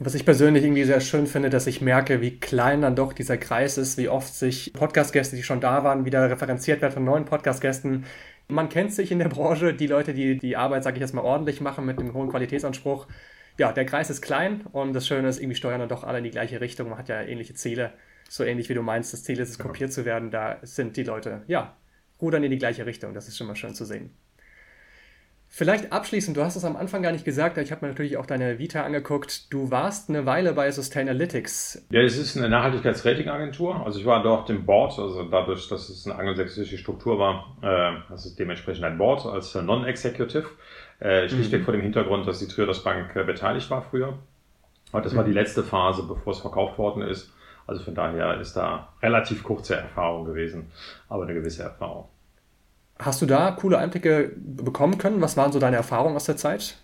Was 0.00 0.14
ich 0.14 0.24
persönlich 0.24 0.62
irgendwie 0.62 0.84
sehr 0.84 1.00
schön 1.00 1.26
finde, 1.26 1.50
dass 1.50 1.66
ich 1.66 1.80
merke, 1.80 2.20
wie 2.20 2.38
klein 2.38 2.82
dann 2.82 2.94
doch 2.94 3.12
dieser 3.12 3.36
Kreis 3.36 3.78
ist, 3.78 3.98
wie 3.98 4.08
oft 4.08 4.32
sich 4.32 4.72
Podcast-Gäste, 4.72 5.34
die 5.34 5.42
schon 5.42 5.60
da 5.60 5.82
waren, 5.82 6.04
wieder 6.04 6.30
referenziert 6.30 6.82
werden 6.82 6.92
von 6.92 7.04
neuen 7.04 7.24
Podcast-Gästen. 7.24 8.04
Man 8.46 8.68
kennt 8.68 8.92
sich 8.92 9.10
in 9.10 9.18
der 9.18 9.28
Branche, 9.28 9.74
die 9.74 9.88
Leute, 9.88 10.14
die 10.14 10.38
die 10.38 10.56
Arbeit, 10.56 10.84
sage 10.84 10.96
ich 10.96 11.00
jetzt 11.00 11.14
mal, 11.14 11.22
ordentlich 11.22 11.60
machen 11.60 11.84
mit 11.84 11.98
einem 11.98 12.14
hohen 12.14 12.28
Qualitätsanspruch. 12.28 13.08
Ja, 13.58 13.72
der 13.72 13.84
Kreis 13.84 14.08
ist 14.08 14.22
klein 14.22 14.62
und 14.72 14.92
das 14.92 15.06
Schöne 15.06 15.28
ist, 15.28 15.40
irgendwie 15.40 15.56
steuern 15.56 15.80
dann 15.80 15.88
doch 15.88 16.04
alle 16.04 16.18
in 16.18 16.24
die 16.24 16.30
gleiche 16.30 16.60
Richtung. 16.60 16.88
Man 16.88 16.98
hat 16.98 17.08
ja 17.08 17.20
ähnliche 17.22 17.54
Ziele. 17.54 17.92
So 18.28 18.44
ähnlich 18.44 18.68
wie 18.68 18.74
du 18.74 18.82
meinst, 18.82 19.12
das 19.12 19.24
Ziel 19.24 19.40
ist 19.40 19.48
es, 19.48 19.58
genau. 19.58 19.70
kopiert 19.70 19.92
zu 19.92 20.04
werden. 20.04 20.30
Da 20.30 20.58
sind 20.62 20.96
die 20.96 21.02
Leute, 21.02 21.42
ja, 21.48 21.76
rudern 22.20 22.44
in 22.44 22.50
die 22.50 22.58
gleiche 22.58 22.86
Richtung. 22.86 23.14
Das 23.14 23.26
ist 23.26 23.36
schon 23.36 23.46
mal 23.46 23.56
schön 23.56 23.74
zu 23.74 23.84
sehen. 23.84 24.10
Vielleicht 25.50 25.92
abschließend, 25.92 26.36
du 26.36 26.44
hast 26.44 26.56
es 26.56 26.64
am 26.64 26.76
Anfang 26.76 27.02
gar 27.02 27.10
nicht 27.10 27.24
gesagt, 27.24 27.56
ich 27.56 27.72
habe 27.72 27.84
mir 27.84 27.92
natürlich 27.92 28.18
auch 28.18 28.26
deine 28.26 28.58
Vita 28.58 28.82
angeguckt. 28.84 29.52
Du 29.52 29.70
warst 29.70 30.10
eine 30.10 30.26
Weile 30.26 30.52
bei 30.52 30.70
Sustainalytics. 30.70 31.86
Ja, 31.90 32.02
es 32.02 32.18
ist 32.18 32.36
eine 32.36 32.50
Nachhaltigkeitsratingagentur. 32.50 33.84
Also 33.84 33.98
ich 33.98 34.04
war 34.04 34.22
dort 34.22 34.50
im 34.50 34.66
Board, 34.66 34.98
also 34.98 35.24
dadurch, 35.24 35.66
dass 35.68 35.88
es 35.88 36.06
eine 36.06 36.16
angelsächsische 36.16 36.76
Struktur 36.76 37.18
war, 37.18 37.56
äh, 37.62 37.98
das 38.10 38.26
ist 38.26 38.38
dementsprechend 38.38 38.84
ein 38.84 38.98
Board 38.98 39.24
als 39.24 39.54
Non-Executive. 39.54 40.46
Äh, 41.00 41.28
schlichtweg 41.28 41.60
mhm. 41.60 41.64
vor 41.64 41.72
dem 41.72 41.82
Hintergrund, 41.82 42.26
dass 42.26 42.40
die 42.40 42.48
Triodos 42.48 42.82
Bank 42.82 43.14
äh, 43.14 43.24
beteiligt 43.24 43.70
war 43.70 43.82
früher. 43.82 44.18
Und 44.92 45.04
das 45.04 45.12
mhm. 45.12 45.18
war 45.18 45.24
die 45.24 45.32
letzte 45.32 45.62
Phase, 45.62 46.02
bevor 46.02 46.32
es 46.32 46.40
verkauft 46.40 46.78
worden 46.78 47.02
ist. 47.02 47.32
Also 47.66 47.84
von 47.84 47.94
daher 47.94 48.40
ist 48.40 48.54
da 48.54 48.94
relativ 49.02 49.42
kurze 49.42 49.76
Erfahrung 49.76 50.24
gewesen, 50.24 50.72
aber 51.08 51.24
eine 51.24 51.34
gewisse 51.34 51.62
Erfahrung. 51.62 52.08
Hast 52.98 53.22
du 53.22 53.26
da 53.26 53.52
coole 53.52 53.78
Einblicke 53.78 54.32
bekommen 54.36 54.98
können? 54.98 55.20
Was 55.20 55.36
waren 55.36 55.52
so 55.52 55.58
deine 55.58 55.76
Erfahrungen 55.76 56.16
aus 56.16 56.24
der 56.24 56.36
Zeit? 56.36 56.78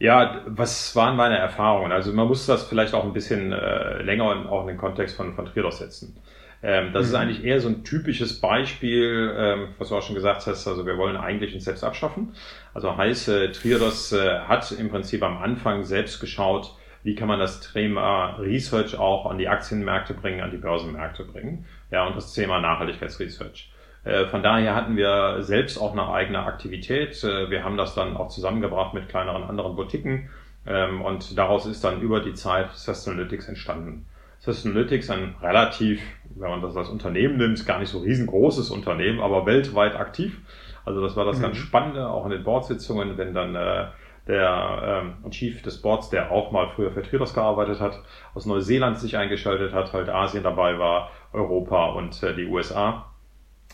Ja, 0.00 0.42
was 0.46 0.94
waren 0.94 1.16
meine 1.16 1.38
Erfahrungen? 1.38 1.92
Also 1.92 2.12
man 2.12 2.28
muss 2.28 2.46
das 2.46 2.64
vielleicht 2.64 2.92
auch 2.92 3.04
ein 3.04 3.12
bisschen 3.12 3.52
äh, 3.52 4.02
länger 4.02 4.30
und 4.30 4.46
auch 4.48 4.62
in 4.62 4.68
den 4.68 4.76
Kontext 4.76 5.16
von, 5.16 5.34
von 5.34 5.46
Triodos 5.46 5.78
setzen. 5.78 6.16
Ähm, 6.62 6.92
das 6.92 7.06
mhm. 7.06 7.08
ist 7.08 7.14
eigentlich 7.14 7.44
eher 7.44 7.60
so 7.60 7.68
ein 7.68 7.84
typisches 7.84 8.40
Beispiel, 8.40 9.32
ähm, 9.36 9.68
was 9.78 9.90
du 9.90 9.96
auch 9.96 10.02
schon 10.02 10.14
gesagt 10.14 10.46
hast, 10.46 10.66
also 10.66 10.86
wir 10.86 10.96
wollen 10.96 11.16
eigentlich 11.16 11.54
uns 11.54 11.64
selbst 11.64 11.84
abschaffen. 11.84 12.34
Also 12.74 12.96
heißt, 12.96 13.28
äh, 13.28 13.52
Triodos 13.52 14.12
äh, 14.12 14.40
hat 14.40 14.72
im 14.72 14.90
Prinzip 14.90 15.22
am 15.22 15.38
Anfang 15.38 15.84
selbst 15.84 16.20
geschaut, 16.20 16.74
wie 17.04 17.14
kann 17.14 17.28
man 17.28 17.38
das 17.38 17.60
Thema 17.60 18.36
Research 18.38 18.98
auch 18.98 19.26
an 19.26 19.38
die 19.38 19.48
Aktienmärkte 19.48 20.14
bringen, 20.14 20.40
an 20.40 20.50
die 20.50 20.56
Börsenmärkte 20.56 21.24
bringen. 21.24 21.66
Ja, 21.90 22.06
und 22.06 22.16
das 22.16 22.34
Thema 22.34 22.60
Nachhaltigkeitsresearch. 22.60 23.72
Äh, 24.04 24.26
von 24.26 24.42
daher 24.42 24.74
hatten 24.74 24.96
wir 24.96 25.42
selbst 25.42 25.78
auch 25.78 25.92
eine 25.92 26.08
eigene 26.08 26.40
Aktivität. 26.40 27.22
Äh, 27.22 27.50
wir 27.50 27.62
haben 27.62 27.76
das 27.76 27.94
dann 27.94 28.16
auch 28.16 28.28
zusammengebracht 28.28 28.94
mit 28.94 29.08
kleineren 29.08 29.44
anderen 29.44 29.76
Boutiquen 29.76 30.28
ähm, 30.66 31.02
und 31.02 31.38
daraus 31.38 31.66
ist 31.66 31.84
dann 31.84 32.00
über 32.00 32.20
die 32.20 32.34
Zeit 32.34 32.72
Sustainalytics 32.72 33.48
entstanden. 33.48 34.06
Sustainalytics 34.54 35.10
ein 35.10 35.34
relativ, 35.42 36.00
wenn 36.36 36.50
man 36.50 36.62
das 36.62 36.76
als 36.76 36.88
Unternehmen 36.88 37.36
nimmt, 37.36 37.64
gar 37.66 37.78
nicht 37.78 37.90
so 37.90 37.98
riesengroßes 38.00 38.70
Unternehmen, 38.70 39.20
aber 39.20 39.46
weltweit 39.46 39.96
aktiv. 39.96 40.40
Also 40.84 41.02
das 41.02 41.16
war 41.16 41.24
das 41.24 41.38
mhm. 41.38 41.42
ganz 41.42 41.56
Spannende, 41.56 42.08
auch 42.08 42.24
in 42.24 42.30
den 42.30 42.44
Boardsitzungen, 42.44 43.18
wenn 43.18 43.34
dann 43.34 43.54
äh, 43.54 43.86
der 44.26 45.04
ähm, 45.24 45.30
Chief 45.30 45.62
des 45.62 45.80
Boards, 45.80 46.10
der 46.10 46.30
auch 46.30 46.50
mal 46.52 46.68
früher 46.68 46.90
für 46.90 47.02
Trios 47.02 47.34
gearbeitet 47.34 47.80
hat, 47.80 48.02
aus 48.34 48.46
Neuseeland 48.46 48.98
sich 48.98 49.16
eingeschaltet 49.16 49.72
hat, 49.72 49.92
halt 49.92 50.08
Asien 50.08 50.42
dabei 50.42 50.78
war, 50.78 51.10
Europa 51.32 51.92
und 51.92 52.22
äh, 52.22 52.34
die 52.34 52.46
USA 52.46 53.06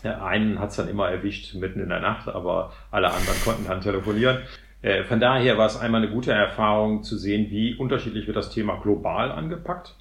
einen 0.03 0.59
hat 0.59 0.69
es 0.69 0.75
dann 0.75 0.87
immer 0.87 1.09
erwischt 1.09 1.55
mitten 1.55 1.79
in 1.79 1.89
der 1.89 1.99
Nacht, 1.99 2.27
aber 2.27 2.71
alle 2.91 3.07
anderen 3.07 3.39
konnten 3.43 3.67
dann 3.67 3.81
telefonieren. 3.81 4.39
Äh, 4.81 5.03
von 5.03 5.19
daher 5.19 5.57
war 5.57 5.65
es 5.65 5.77
einmal 5.77 6.03
eine 6.03 6.11
gute 6.11 6.31
Erfahrung 6.31 7.03
zu 7.03 7.17
sehen, 7.17 7.49
wie 7.49 7.75
unterschiedlich 7.75 8.27
wird 8.27 8.37
das 8.37 8.49
Thema 8.49 8.79
global 8.81 9.31
angepackt. 9.31 9.95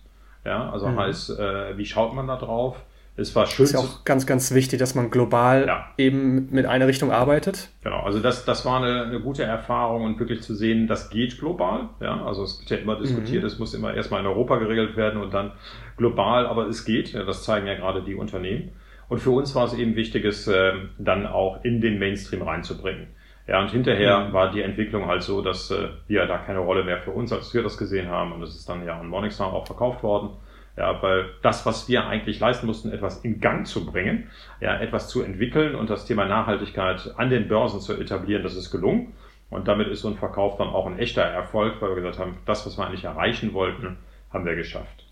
Ja, 0.44 0.70
also 0.70 0.88
mhm. 0.88 0.98
heißt, 0.98 1.38
äh, 1.38 1.78
wie 1.78 1.86
schaut 1.86 2.14
man 2.14 2.26
da 2.26 2.36
drauf? 2.36 2.76
Es 3.16 3.34
war 3.36 3.46
schön. 3.46 3.64
Ist 3.64 3.74
ja 3.74 3.78
auch 3.78 4.04
ganz, 4.04 4.26
ganz 4.26 4.52
wichtig, 4.52 4.80
dass 4.80 4.96
man 4.96 5.08
global 5.10 5.66
ja. 5.68 5.86
eben 5.98 6.48
mit 6.50 6.66
einer 6.66 6.88
Richtung 6.88 7.12
arbeitet. 7.12 7.68
Genau, 7.84 8.00
also 8.00 8.18
das, 8.18 8.44
das 8.44 8.64
war 8.66 8.82
eine, 8.82 9.04
eine 9.04 9.20
gute 9.20 9.44
Erfahrung 9.44 10.04
und 10.04 10.18
wirklich 10.18 10.42
zu 10.42 10.54
sehen, 10.54 10.88
das 10.88 11.10
geht 11.10 11.38
global. 11.38 11.90
Ja, 12.00 12.24
also 12.24 12.42
es 12.42 12.58
wird 12.58 12.70
ja 12.70 12.76
immer 12.78 12.96
diskutiert, 12.96 13.42
mhm. 13.42 13.46
es 13.46 13.58
muss 13.58 13.72
immer 13.72 13.94
erstmal 13.94 14.20
in 14.20 14.26
Europa 14.26 14.56
geregelt 14.56 14.96
werden 14.96 15.22
und 15.22 15.32
dann 15.32 15.52
global, 15.96 16.46
aber 16.46 16.66
es 16.66 16.84
geht. 16.84 17.12
Ja, 17.12 17.22
das 17.22 17.44
zeigen 17.44 17.68
ja 17.68 17.74
gerade 17.74 18.02
die 18.02 18.16
Unternehmen. 18.16 18.72
Und 19.08 19.20
für 19.20 19.30
uns 19.30 19.54
war 19.54 19.66
es 19.66 19.74
eben 19.74 19.94
wichtig, 19.94 20.24
es 20.24 20.48
äh, 20.48 20.72
dann 20.98 21.26
auch 21.26 21.62
in 21.62 21.80
den 21.80 22.00
Mainstream 22.00 22.42
reinzubringen. 22.42 23.08
Ja, 23.46 23.60
und 23.60 23.70
hinterher 23.70 24.32
war 24.32 24.50
die 24.50 24.62
Entwicklung 24.62 25.06
halt 25.06 25.22
so, 25.22 25.42
dass 25.42 25.70
äh, 25.70 25.88
wir 26.06 26.26
da 26.26 26.38
keine 26.38 26.60
Rolle 26.60 26.82
mehr 26.82 26.98
für 26.98 27.10
uns, 27.10 27.32
als 27.32 27.52
wir 27.52 27.62
das 27.62 27.76
gesehen 27.76 28.08
haben. 28.08 28.32
Und 28.32 28.42
es 28.42 28.54
ist 28.54 28.68
dann 28.68 28.84
ja 28.86 28.98
an 28.98 29.08
Morningstar 29.08 29.52
auch 29.52 29.66
verkauft 29.66 30.02
worden. 30.02 30.30
Ja, 30.76 31.00
weil 31.02 31.26
das, 31.42 31.64
was 31.66 31.88
wir 31.88 32.06
eigentlich 32.06 32.40
leisten 32.40 32.66
mussten, 32.66 32.90
etwas 32.90 33.24
in 33.24 33.40
Gang 33.40 33.66
zu 33.66 33.86
bringen, 33.86 34.30
ja, 34.60 34.76
etwas 34.80 35.08
zu 35.08 35.22
entwickeln 35.22 35.76
und 35.76 35.88
das 35.88 36.04
Thema 36.04 36.24
Nachhaltigkeit 36.24 37.14
an 37.16 37.30
den 37.30 37.46
Börsen 37.46 37.80
zu 37.80 37.92
etablieren, 37.92 38.42
das 38.42 38.56
ist 38.56 38.72
gelungen. 38.72 39.12
Und 39.50 39.68
damit 39.68 39.86
ist 39.86 40.00
so 40.00 40.08
ein 40.08 40.16
Verkauf 40.16 40.56
dann 40.56 40.68
auch 40.68 40.86
ein 40.86 40.98
echter 40.98 41.22
Erfolg, 41.22 41.74
weil 41.80 41.90
wir 41.90 41.96
gesagt 41.96 42.18
haben, 42.18 42.38
das, 42.44 42.66
was 42.66 42.76
wir 42.76 42.86
eigentlich 42.86 43.04
erreichen 43.04 43.52
wollten, 43.52 43.98
haben 44.32 44.44
wir 44.44 44.56
geschafft. 44.56 45.04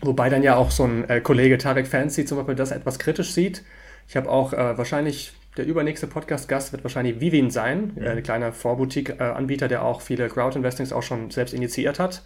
Wobei 0.00 0.28
dann 0.28 0.42
ja 0.42 0.56
auch 0.56 0.72
so 0.72 0.84
ein 0.84 1.08
äh, 1.08 1.20
Kollege 1.20 1.58
Tarek 1.58 1.86
Fancy 1.86 2.24
zum 2.24 2.38
Beispiel 2.38 2.56
das 2.56 2.72
etwas 2.72 2.98
kritisch 2.98 3.30
sieht. 3.30 3.62
Ich 4.08 4.16
habe 4.16 4.28
auch 4.28 4.52
äh, 4.52 4.76
wahrscheinlich, 4.76 5.32
der 5.56 5.66
übernächste 5.66 6.06
Podcast-Gast 6.06 6.72
wird 6.72 6.84
wahrscheinlich 6.84 7.20
Vivin 7.20 7.50
sein, 7.50 7.96
äh, 8.00 8.10
ein 8.10 8.22
kleiner 8.22 8.52
Vorboutique-Anbieter, 8.52 9.68
der 9.68 9.84
auch 9.84 10.00
viele 10.00 10.28
Crowd-Investings 10.28 10.92
auch 10.92 11.02
schon 11.02 11.30
selbst 11.30 11.52
initiiert 11.52 11.98
hat. 11.98 12.22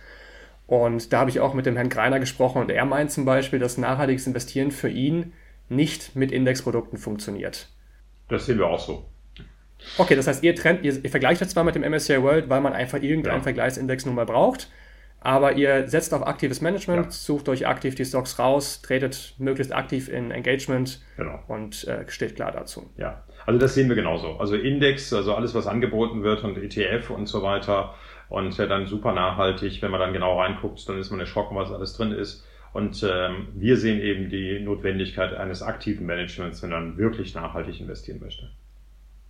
Und 0.67 1.13
da 1.13 1.21
habe 1.21 1.31
ich 1.31 1.41
auch 1.41 1.55
mit 1.55 1.67
dem 1.67 1.77
Herrn 1.77 1.89
Greiner 1.89 2.19
gesprochen 2.19 2.61
und 2.61 2.71
er 2.71 2.85
meint 2.85 3.13
zum 3.13 3.25
Beispiel, 3.25 3.59
dass 3.59 3.79
nachhaltiges 3.79 4.27
Investieren 4.27 4.73
für 4.73 4.89
ihn 4.89 5.33
nicht 5.69 6.17
mit 6.17 6.33
Indexprodukten 6.33 6.99
funktioniert. 6.99 7.69
Das 8.29 8.47
sehen 8.47 8.59
wir 8.59 8.67
auch 8.67 8.81
so. 8.81 9.05
Okay, 9.99 10.17
das 10.17 10.27
heißt, 10.27 10.43
ihr 10.43 10.55
trennt, 10.55 10.85
ihr, 10.85 11.05
ihr 11.05 11.11
vergleicht 11.11 11.41
das 11.41 11.51
zwar 11.51 11.63
mit 11.63 11.75
dem 11.75 11.83
MSCI 11.83 12.23
World, 12.23 12.49
weil 12.49 12.61
man 12.61 12.73
einfach 12.73 13.01
irgendeinen 13.01 13.39
ja. 13.39 13.43
Vergleichsindex 13.43 14.07
nun 14.07 14.15
mal 14.15 14.27
braucht. 14.27 14.71
Aber 15.27 15.55
ihr 15.55 15.89
setzt 15.89 16.15
auf 16.15 16.25
aktives 16.25 16.61
Management, 16.61 17.07
ja. 17.07 17.11
sucht 17.11 17.49
euch 17.49 17.67
aktiv 17.67 17.97
die 17.97 18.05
Stocks 18.05 18.39
raus, 18.39 18.81
tretet 18.81 19.35
möglichst 19.39 19.75
aktiv 19.75 20.09
in 20.09 20.31
Engagement 20.31 21.01
genau. 21.17 21.41
und 21.49 21.83
äh, 21.89 22.09
steht 22.09 22.37
klar 22.37 22.53
dazu. 22.53 22.89
Ja, 22.97 23.25
also 23.45 23.59
das 23.59 23.75
sehen 23.75 23.89
wir 23.89 23.97
genauso. 23.97 24.37
Also 24.37 24.55
Index, 24.55 25.13
also 25.13 25.35
alles, 25.35 25.53
was 25.53 25.67
angeboten 25.67 26.23
wird 26.23 26.45
und 26.45 26.57
ETF 26.57 27.11
und 27.11 27.27
so 27.27 27.43
weiter 27.43 27.97
und 28.29 28.57
äh, 28.57 28.69
dann 28.69 28.87
super 28.87 29.15
nachhaltig. 29.15 29.83
Wenn 29.83 29.91
man 29.91 29.99
dann 29.99 30.13
genau 30.13 30.39
reinguckt, 30.39 30.89
dann 30.89 30.97
ist 30.97 31.11
man 31.11 31.19
erschrocken, 31.19 31.57
was 31.57 31.73
alles 31.73 31.95
drin 31.95 32.13
ist. 32.13 32.47
Und 32.73 33.03
ähm, 33.03 33.49
wir 33.53 33.79
sehen 33.79 33.99
eben 33.99 34.31
die 34.31 34.61
Notwendigkeit 34.61 35.35
eines 35.35 35.61
aktiven 35.61 36.07
Managements, 36.07 36.63
wenn 36.63 36.71
man 36.71 36.99
wirklich 36.99 37.35
nachhaltig 37.35 37.81
investieren 37.81 38.21
möchte. 38.21 38.53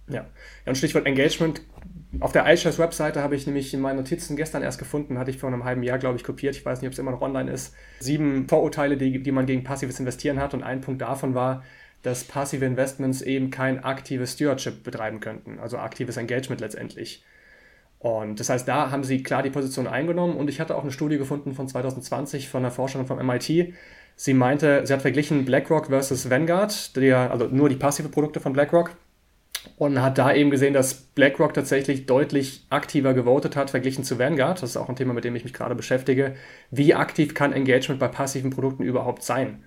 Ja. 0.09 0.15
ja, 0.15 0.27
und 0.67 0.77
Stichwort 0.77 1.07
Engagement 1.07 1.63
auf 2.21 2.33
der 2.33 2.51
iShares 2.51 2.79
Webseite 2.79 3.23
habe 3.23 3.37
ich 3.37 3.47
nämlich 3.47 3.75
in 3.75 3.81
meinen 3.81 3.97
Notizen 3.97 4.37
gestern 4.37 4.63
erst 4.63 4.79
gefunden, 4.79 5.19
hatte 5.19 5.31
ich 5.31 5.39
vor 5.39 5.49
einem 5.49 5.65
halben 5.65 5.83
Jahr, 5.83 5.99
glaube 5.99 6.17
ich, 6.17 6.25
kopiert. 6.25 6.57
Ich 6.57 6.65
weiß 6.65 6.81
nicht, 6.81 6.89
ob 6.89 6.93
es 6.93 6.99
immer 6.99 7.11
noch 7.11 7.21
online 7.21 7.51
ist. 7.51 7.75
Sieben 8.01 8.49
Vorurteile, 8.49 8.97
die, 8.97 9.23
die 9.23 9.33
man 9.33 9.47
gegen 9.47 9.65
passives 9.65 10.01
Investieren 10.01 10.41
hat. 10.41 10.55
Und 10.55 10.63
ein 10.63 10.81
Punkt 10.81 11.03
davon 11.03 11.35
war, 11.35 11.63
dass 12.03 12.25
passive 12.25 12.65
Investments 12.65 13.23
eben 13.23 13.51
kein 13.51 13.83
aktives 13.83 14.33
Stewardship 14.33 14.85
betreiben 14.85 15.21
könnten, 15.21 15.59
also 15.59 15.79
aktives 15.79 16.17
Engagement 16.17 16.61
letztendlich. 16.61 17.25
Und 17.99 18.39
das 18.39 18.49
heißt, 18.49 18.69
da 18.69 18.91
haben 18.91 19.05
sie 19.05 19.23
klar 19.23 19.43
die 19.43 19.51
Position 19.51 19.87
eingenommen. 19.87 20.37
Und 20.37 20.49
ich 20.49 20.61
hatte 20.61 20.77
auch 20.77 20.83
eine 20.83 20.93
Studie 20.93 21.19
gefunden 21.19 21.55
von 21.55 21.67
2020 21.67 22.49
von 22.49 22.61
einer 22.61 22.71
Forscherin 22.71 23.07
vom 23.07 23.25
MIT. 23.25 23.75
Sie 24.15 24.35
meinte, 24.35 24.87
sie 24.87 24.93
hat 24.93 25.03
verglichen 25.03 25.45
BlackRock 25.45 25.87
versus 25.89 26.31
Vanguard, 26.31 26.97
der, 26.97 27.31
also 27.31 27.49
nur 27.49 27.69
die 27.69 27.77
passive 27.77 28.09
Produkte 28.09 28.41
von 28.41 28.53
BlackRock 28.53 28.93
und 29.77 30.01
hat 30.03 30.19
da 30.19 30.33
eben 30.33 30.51
gesehen, 30.51 30.75
dass 30.75 30.95
BlackRock 30.95 31.55
tatsächlich 31.55 32.07
deutlich 32.07 32.67
aktiver 32.71 33.15
gewotet 33.15 33.57
hat, 33.57 33.71
verglichen 33.71 34.05
zu 34.05 34.19
Vanguard. 34.19 34.63
Das 34.63 34.71
ist 34.71 34.77
auch 34.77 34.89
ein 34.89 34.97
Thema, 34.97 35.13
mit 35.13 35.25
dem 35.25 35.37
ich 35.37 35.45
mich 35.45 35.53
gerade 35.53 35.75
beschäftige. 35.75 36.35
Wie 36.71 36.95
aktiv 36.95 37.35
kann 37.35 37.53
Engagement 37.53 38.01
bei 38.01 38.09
passiven 38.09 38.51
Produkten 38.51 38.83
überhaupt 38.83 39.23
sein? 39.23 39.65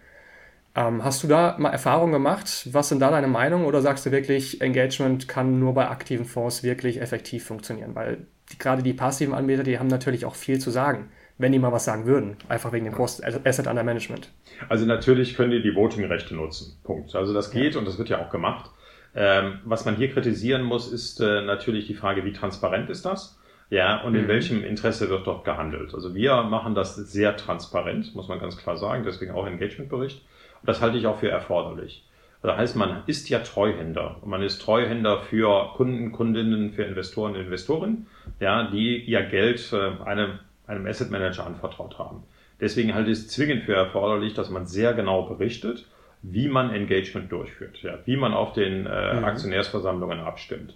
Ähm, 0.76 1.04
hast 1.04 1.24
du 1.24 1.28
da 1.28 1.56
mal 1.58 1.72
Erfahrungen 1.72 2.14
gemacht? 2.14 2.68
Was 2.72 2.90
sind 2.90 3.00
da 3.00 3.12
deine 3.12 3.28
Meinung? 3.28 3.66
Oder 3.66 3.82
sagst 3.82 4.06
du 4.06 4.12
wirklich, 4.12 4.62
Engagement 4.62 5.28
kann 5.28 5.60
nur 5.60 5.74
bei 5.74 5.88
aktiven 5.90 6.26
Fonds 6.26 6.64
wirklich 6.64 7.02
effektiv 7.02 7.46
funktionieren? 7.46 7.96
Weil 7.96 8.28
die, 8.52 8.58
gerade 8.58 8.84
die 8.84 8.94
passiven 8.94 9.34
Anbieter, 9.34 9.64
die 9.64 9.80
haben 9.80 9.88
natürlich 9.88 10.26
auch 10.26 10.36
viel 10.36 10.60
zu 10.60 10.70
sagen, 10.72 11.10
wenn 11.38 11.52
die 11.52 11.60
mal 11.60 11.72
was 11.72 11.86
sagen 11.86 12.06
würden, 12.06 12.38
einfach 12.50 12.72
wegen 12.72 12.86
dem 12.86 12.94
großen 12.94 13.26
Asset 13.46 13.68
under 13.68 13.84
Management. 13.84 14.30
Also 14.68 14.86
natürlich 14.86 15.36
können 15.36 15.52
die 15.52 15.62
die 15.62 15.74
Voting-Rechte 15.74 16.36
nutzen. 16.36 16.78
Punkt. 16.84 17.16
Also 17.16 17.34
das 17.34 17.50
geht 17.50 17.74
ja. 17.74 17.80
und 17.80 17.88
das 17.88 17.98
wird 17.98 18.10
ja 18.10 18.24
auch 18.24 18.30
gemacht. 18.30 18.70
Ähm, 19.16 19.60
was 19.66 19.86
man 19.86 19.96
hier 19.96 20.12
kritisieren 20.12 20.64
muss, 20.64 20.92
ist 20.92 21.20
äh, 21.20 21.42
natürlich 21.42 21.88
die 21.88 21.96
Frage, 21.96 22.26
wie 22.26 22.34
transparent 22.34 22.90
ist 22.90 23.06
das? 23.06 23.40
Ja, 23.70 24.02
und 24.02 24.16
in 24.16 24.24
mhm. 24.24 24.28
welchem 24.28 24.64
Interesse 24.64 25.10
wird 25.10 25.28
dort 25.28 25.46
gehandelt? 25.46 25.94
Also 25.94 26.16
wir 26.16 26.44
machen 26.44 26.74
das 26.74 26.96
sehr 26.96 27.38
transparent, 27.38 28.16
muss 28.16 28.28
man 28.28 28.40
ganz 28.40 28.58
klar 28.58 28.78
sagen, 28.78 29.04
deswegen 29.06 29.32
auch 29.32 29.46
Engagementbericht. 29.46 30.22
Und 30.62 30.70
das 30.70 30.82
halte 30.82 30.98
ich 30.98 31.06
auch 31.06 31.20
für 31.20 31.30
erforderlich. 31.30 32.04
Das 32.42 32.58
heißt, 32.58 32.76
man 32.78 33.04
ist 33.06 33.30
ja 33.30 33.40
Treuhänder. 33.40 34.18
Und 34.22 34.30
man 34.30 34.42
ist 34.42 34.62
Treuhänder 34.62 35.20
für 35.20 35.74
Kunden, 35.76 36.12
Kundinnen, 36.12 36.72
für 36.72 36.84
Investoren, 36.84 37.36
Investorinnen, 37.36 38.08
ja, 38.40 38.70
die 38.72 38.98
ihr 38.98 39.24
Geld 39.24 39.74
äh, 39.74 40.04
einem, 40.04 40.40
einem 40.66 40.88
Asset 40.88 41.12
Manager 41.12 41.46
anvertraut 41.46 42.00
haben. 42.00 42.24
Deswegen 42.62 42.94
halte 42.94 43.12
ich 43.12 43.20
es 43.20 43.28
zwingend 43.28 43.64
für 43.64 43.74
erforderlich, 43.74 44.34
dass 44.34 44.50
man 44.50 44.66
sehr 44.66 44.94
genau 44.94 45.24
berichtet, 45.24 45.86
wie 46.22 46.48
man 46.48 46.74
Engagement 46.74 47.32
durchführt, 47.32 47.82
ja, 47.82 48.00
wie 48.06 48.18
man 48.18 48.34
auf 48.34 48.54
den 48.54 48.86
äh, 48.86 49.16
mhm. 49.16 49.24
Aktionärsversammlungen 49.24 50.20
abstimmt. 50.20 50.76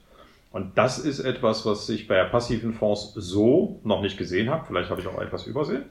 Und 0.51 0.77
das 0.77 0.99
ist 0.99 1.19
etwas, 1.19 1.65
was 1.65 1.89
ich 1.89 2.08
bei 2.08 2.23
passiven 2.25 2.73
Fonds 2.73 3.13
so 3.15 3.79
noch 3.84 4.01
nicht 4.01 4.19
gesehen 4.19 4.51
habe. 4.51 4.65
Vielleicht 4.67 4.91
habe 4.91 5.01
ich 5.01 5.08
auch 5.08 5.19
etwas 5.19 5.47
übersehen. 5.47 5.86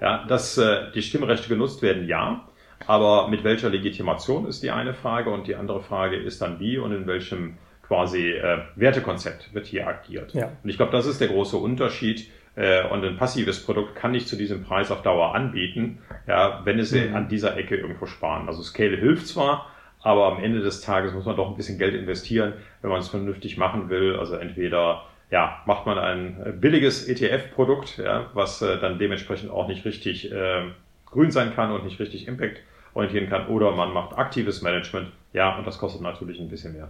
Ja, 0.00 0.26
dass 0.26 0.58
äh, 0.58 0.90
die 0.92 1.02
Stimmrechte 1.02 1.48
genutzt 1.48 1.82
werden, 1.82 2.08
ja. 2.08 2.48
Aber 2.86 3.28
mit 3.28 3.44
welcher 3.44 3.70
Legitimation 3.70 4.46
ist 4.46 4.62
die 4.62 4.70
eine 4.70 4.92
Frage 4.92 5.30
und 5.30 5.46
die 5.46 5.54
andere 5.54 5.80
Frage 5.80 6.16
ist 6.16 6.42
dann 6.42 6.58
wie 6.58 6.78
und 6.78 6.92
in 6.92 7.06
welchem 7.06 7.58
quasi 7.86 8.32
äh, 8.32 8.58
Wertekonzept 8.76 9.54
wird 9.54 9.66
hier 9.66 9.86
agiert. 9.86 10.34
Ja. 10.34 10.50
Und 10.62 10.68
ich 10.68 10.76
glaube, 10.76 10.92
das 10.92 11.06
ist 11.06 11.20
der 11.20 11.28
große 11.28 11.56
Unterschied. 11.56 12.28
Äh, 12.58 12.88
und 12.88 13.04
ein 13.04 13.16
passives 13.16 13.64
Produkt 13.64 13.94
kann 13.94 14.10
nicht 14.10 14.26
zu 14.26 14.34
diesem 14.34 14.64
Preis 14.64 14.90
auf 14.90 15.02
Dauer 15.02 15.32
anbieten, 15.36 16.00
ja, 16.26 16.60
wenn 16.64 16.80
es 16.80 16.90
mhm. 16.90 17.14
an 17.14 17.28
dieser 17.28 17.56
Ecke 17.56 17.76
irgendwo 17.76 18.06
sparen. 18.06 18.48
Also 18.48 18.62
Scale 18.62 18.96
hilft 18.96 19.28
zwar, 19.28 19.70
aber 20.02 20.26
am 20.26 20.42
Ende 20.42 20.60
des 20.60 20.80
Tages 20.80 21.14
muss 21.14 21.24
man 21.24 21.36
doch 21.36 21.48
ein 21.48 21.56
bisschen 21.56 21.78
Geld 21.78 21.94
investieren, 21.94 22.54
wenn 22.82 22.90
man 22.90 22.98
es 22.98 23.08
vernünftig 23.08 23.58
machen 23.58 23.90
will. 23.90 24.16
Also 24.16 24.34
entweder 24.34 25.04
ja, 25.30 25.62
macht 25.66 25.86
man 25.86 25.98
ein 25.98 26.58
billiges 26.60 27.06
ETF-Produkt, 27.08 27.98
ja, 27.98 28.26
was 28.34 28.60
äh, 28.60 28.80
dann 28.80 28.98
dementsprechend 28.98 29.52
auch 29.52 29.68
nicht 29.68 29.84
richtig 29.84 30.32
äh, 30.32 30.62
grün 31.06 31.30
sein 31.30 31.54
kann 31.54 31.70
und 31.70 31.84
nicht 31.84 32.00
richtig 32.00 32.26
Impact 32.26 32.60
orientieren 32.92 33.28
kann, 33.28 33.46
oder 33.46 33.70
man 33.70 33.92
macht 33.92 34.18
aktives 34.18 34.62
Management, 34.62 35.12
ja, 35.32 35.56
und 35.56 35.64
das 35.64 35.78
kostet 35.78 36.02
natürlich 36.02 36.40
ein 36.40 36.48
bisschen 36.48 36.72
mehr. 36.72 36.88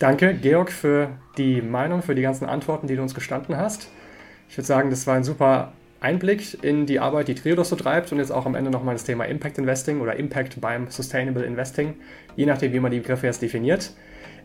Danke, 0.00 0.34
Georg, 0.34 0.72
für 0.72 1.10
die 1.36 1.62
Meinung, 1.62 2.02
für 2.02 2.16
die 2.16 2.22
ganzen 2.22 2.48
Antworten, 2.48 2.88
die 2.88 2.96
du 2.96 3.02
uns 3.02 3.14
gestanden 3.14 3.56
hast. 3.56 3.90
Ich 4.50 4.58
würde 4.58 4.66
sagen, 4.66 4.90
das 4.90 5.06
war 5.06 5.14
ein 5.14 5.22
super 5.22 5.72
Einblick 6.00 6.64
in 6.64 6.84
die 6.84 6.98
Arbeit, 6.98 7.28
die 7.28 7.36
Triodos 7.36 7.68
so 7.68 7.76
treibt 7.76 8.10
und 8.10 8.18
jetzt 8.18 8.32
auch 8.32 8.46
am 8.46 8.56
Ende 8.56 8.72
nochmal 8.72 8.96
das 8.96 9.04
Thema 9.04 9.24
Impact 9.24 9.58
Investing 9.58 10.00
oder 10.00 10.16
Impact 10.16 10.60
beim 10.60 10.90
Sustainable 10.90 11.44
Investing, 11.44 11.94
je 12.34 12.46
nachdem, 12.46 12.72
wie 12.72 12.80
man 12.80 12.90
die 12.90 12.98
Begriffe 12.98 13.26
jetzt 13.26 13.42
definiert. 13.42 13.92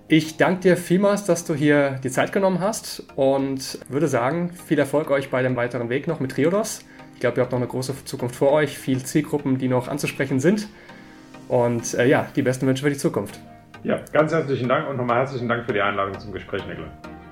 Ich 0.08 0.38
danke 0.38 0.62
dir 0.62 0.78
vielmals, 0.78 1.26
dass 1.26 1.44
du 1.44 1.56
hier 1.56 2.00
die 2.04 2.12
Zeit 2.12 2.32
genommen 2.32 2.60
hast 2.60 3.04
und 3.16 3.80
würde 3.90 4.08
sagen, 4.08 4.52
viel 4.68 4.78
Erfolg 4.78 5.10
euch 5.10 5.32
bei 5.32 5.42
dem 5.42 5.56
weiteren 5.56 5.90
Weg 5.90 6.08
noch 6.08 6.20
mit 6.20 6.34
Triodos. 6.34 6.86
Ich 7.16 7.20
glaube, 7.20 7.38
ihr 7.38 7.42
habt 7.42 7.52
noch 7.52 7.60
eine 7.60 7.68
große 7.68 8.06
Zukunft 8.06 8.36
vor 8.36 8.52
euch, 8.52 8.78
viele 8.78 9.04
Zielgruppen, 9.04 9.58
die 9.58 9.70
noch 9.70 9.88
anzusprechen 9.88 10.40
sind. 10.40 10.68
Und 11.48 11.96
äh, 11.96 12.06
ja, 12.06 12.28
die 12.36 12.44
besten 12.44 12.68
Wünsche 12.68 12.84
für 12.84 12.92
die 12.92 12.98
Zukunft. 12.98 13.40
Ja, 13.84 14.02
ganz 14.14 14.32
herzlichen 14.32 14.70
Dank 14.70 14.88
und 14.88 14.98
nochmal 14.98 15.18
herzlichen 15.18 15.50
Dank 15.50 15.66
für 15.66 15.74
die 15.74 15.82
Einladung 15.82 16.20
zum 16.20 16.32
Gespräch, 16.32 16.64
Niklas. 16.68 16.92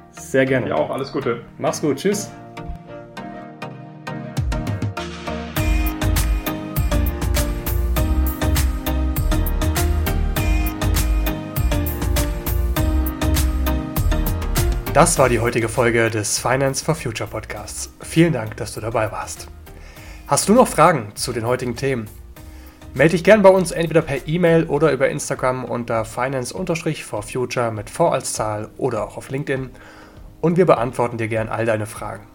Sehr 0.09 0.45
gerne. 0.47 0.69
Ja, 0.69 0.75
auch 0.75 0.89
alles 0.89 1.11
Gute. 1.11 1.41
Mach's 1.59 1.79
gut. 1.79 1.97
Tschüss. 1.97 2.31
Das 14.93 15.17
war 15.17 15.27
die 15.27 15.39
heutige 15.39 15.69
Folge 15.69 16.11
des 16.11 16.37
Finance 16.37 16.85
for 16.85 16.93
Future 16.93 17.27
Podcasts. 17.27 17.91
Vielen 18.01 18.31
Dank, 18.31 18.57
dass 18.57 18.75
du 18.75 18.79
dabei 18.79 19.11
warst. 19.11 19.47
Hast 20.27 20.47
du 20.47 20.53
noch 20.53 20.67
Fragen 20.67 21.15
zu 21.15 21.33
den 21.33 21.47
heutigen 21.47 21.75
Themen? 21.75 22.07
Melde 22.93 23.13
dich 23.13 23.23
gern 23.23 23.41
bei 23.41 23.49
uns 23.49 23.71
entweder 23.71 24.03
per 24.03 24.27
E-Mail 24.27 24.65
oder 24.65 24.91
über 24.91 25.09
Instagram 25.09 25.65
unter 25.65 26.05
finance-for-future 26.05 27.71
mit 27.71 27.89
V 27.89 28.09
als 28.09 28.33
Zahl 28.33 28.69
oder 28.77 29.07
auch 29.07 29.17
auf 29.17 29.31
LinkedIn 29.31 29.71
und 30.41 30.57
wir 30.57 30.67
beantworten 30.67 31.17
dir 31.17 31.27
gern 31.27 31.49
all 31.49 31.65
deine 31.65 31.87
Fragen. 31.87 32.27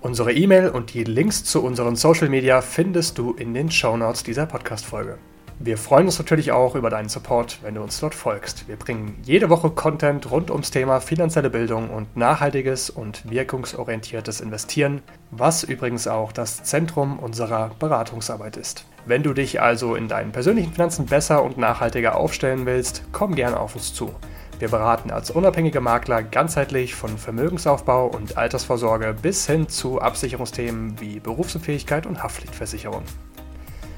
Unsere 0.00 0.32
E-Mail 0.32 0.70
und 0.70 0.94
die 0.94 1.04
Links 1.04 1.44
zu 1.44 1.62
unseren 1.62 1.96
Social 1.96 2.30
Media 2.30 2.62
findest 2.62 3.18
du 3.18 3.34
in 3.34 3.52
den 3.52 3.70
Show 3.70 3.94
Notes 3.98 4.22
dieser 4.22 4.46
Podcast-Folge. 4.46 5.18
Wir 5.60 5.78
freuen 5.78 6.06
uns 6.06 6.18
natürlich 6.18 6.50
auch 6.50 6.74
über 6.74 6.90
deinen 6.90 7.08
Support, 7.08 7.60
wenn 7.62 7.76
du 7.76 7.82
uns 7.82 8.00
dort 8.00 8.14
folgst. 8.14 8.66
Wir 8.66 8.76
bringen 8.76 9.16
jede 9.22 9.50
Woche 9.50 9.70
Content 9.70 10.30
rund 10.30 10.50
ums 10.50 10.72
Thema 10.72 11.00
finanzielle 11.00 11.48
Bildung 11.48 11.90
und 11.90 12.16
nachhaltiges 12.16 12.90
und 12.90 13.30
wirkungsorientiertes 13.30 14.40
Investieren, 14.40 15.00
was 15.30 15.62
übrigens 15.62 16.08
auch 16.08 16.32
das 16.32 16.64
Zentrum 16.64 17.20
unserer 17.20 17.70
Beratungsarbeit 17.78 18.56
ist. 18.56 18.84
Wenn 19.06 19.22
du 19.22 19.32
dich 19.32 19.60
also 19.62 19.94
in 19.94 20.08
deinen 20.08 20.32
persönlichen 20.32 20.72
Finanzen 20.72 21.06
besser 21.06 21.42
und 21.42 21.56
nachhaltiger 21.56 22.16
aufstellen 22.16 22.66
willst, 22.66 23.04
komm 23.12 23.36
gerne 23.36 23.60
auf 23.60 23.76
uns 23.76 23.94
zu. 23.94 24.12
Wir 24.58 24.68
beraten 24.68 25.10
als 25.10 25.30
unabhängige 25.30 25.80
Makler 25.80 26.22
ganzheitlich 26.22 26.94
von 26.94 27.16
Vermögensaufbau 27.16 28.06
und 28.06 28.36
Altersvorsorge 28.36 29.14
bis 29.20 29.46
hin 29.46 29.68
zu 29.68 30.00
Absicherungsthemen 30.00 31.00
wie 31.00 31.20
Berufsunfähigkeit 31.20 32.06
und 32.06 32.22
Haftpflichtversicherung. 32.22 33.02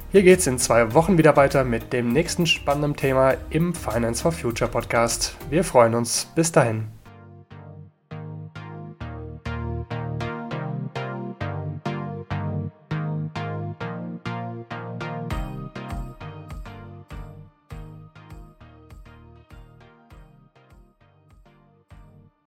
Hier 0.09 0.23
geht 0.23 0.39
es 0.39 0.47
in 0.47 0.57
zwei 0.57 0.93
Wochen 0.93 1.17
wieder 1.17 1.35
weiter 1.35 1.65
mit 1.65 1.91
dem 1.91 2.13
nächsten 2.13 2.45
spannenden 2.47 2.95
Thema 2.95 3.35
im 3.49 3.73
Finance 3.73 4.21
for 4.21 4.31
Future 4.31 4.71
Podcast. 4.71 5.35
Wir 5.49 5.65
freuen 5.65 5.95
uns. 5.95 6.31
Bis 6.33 6.49
dahin. 6.53 6.96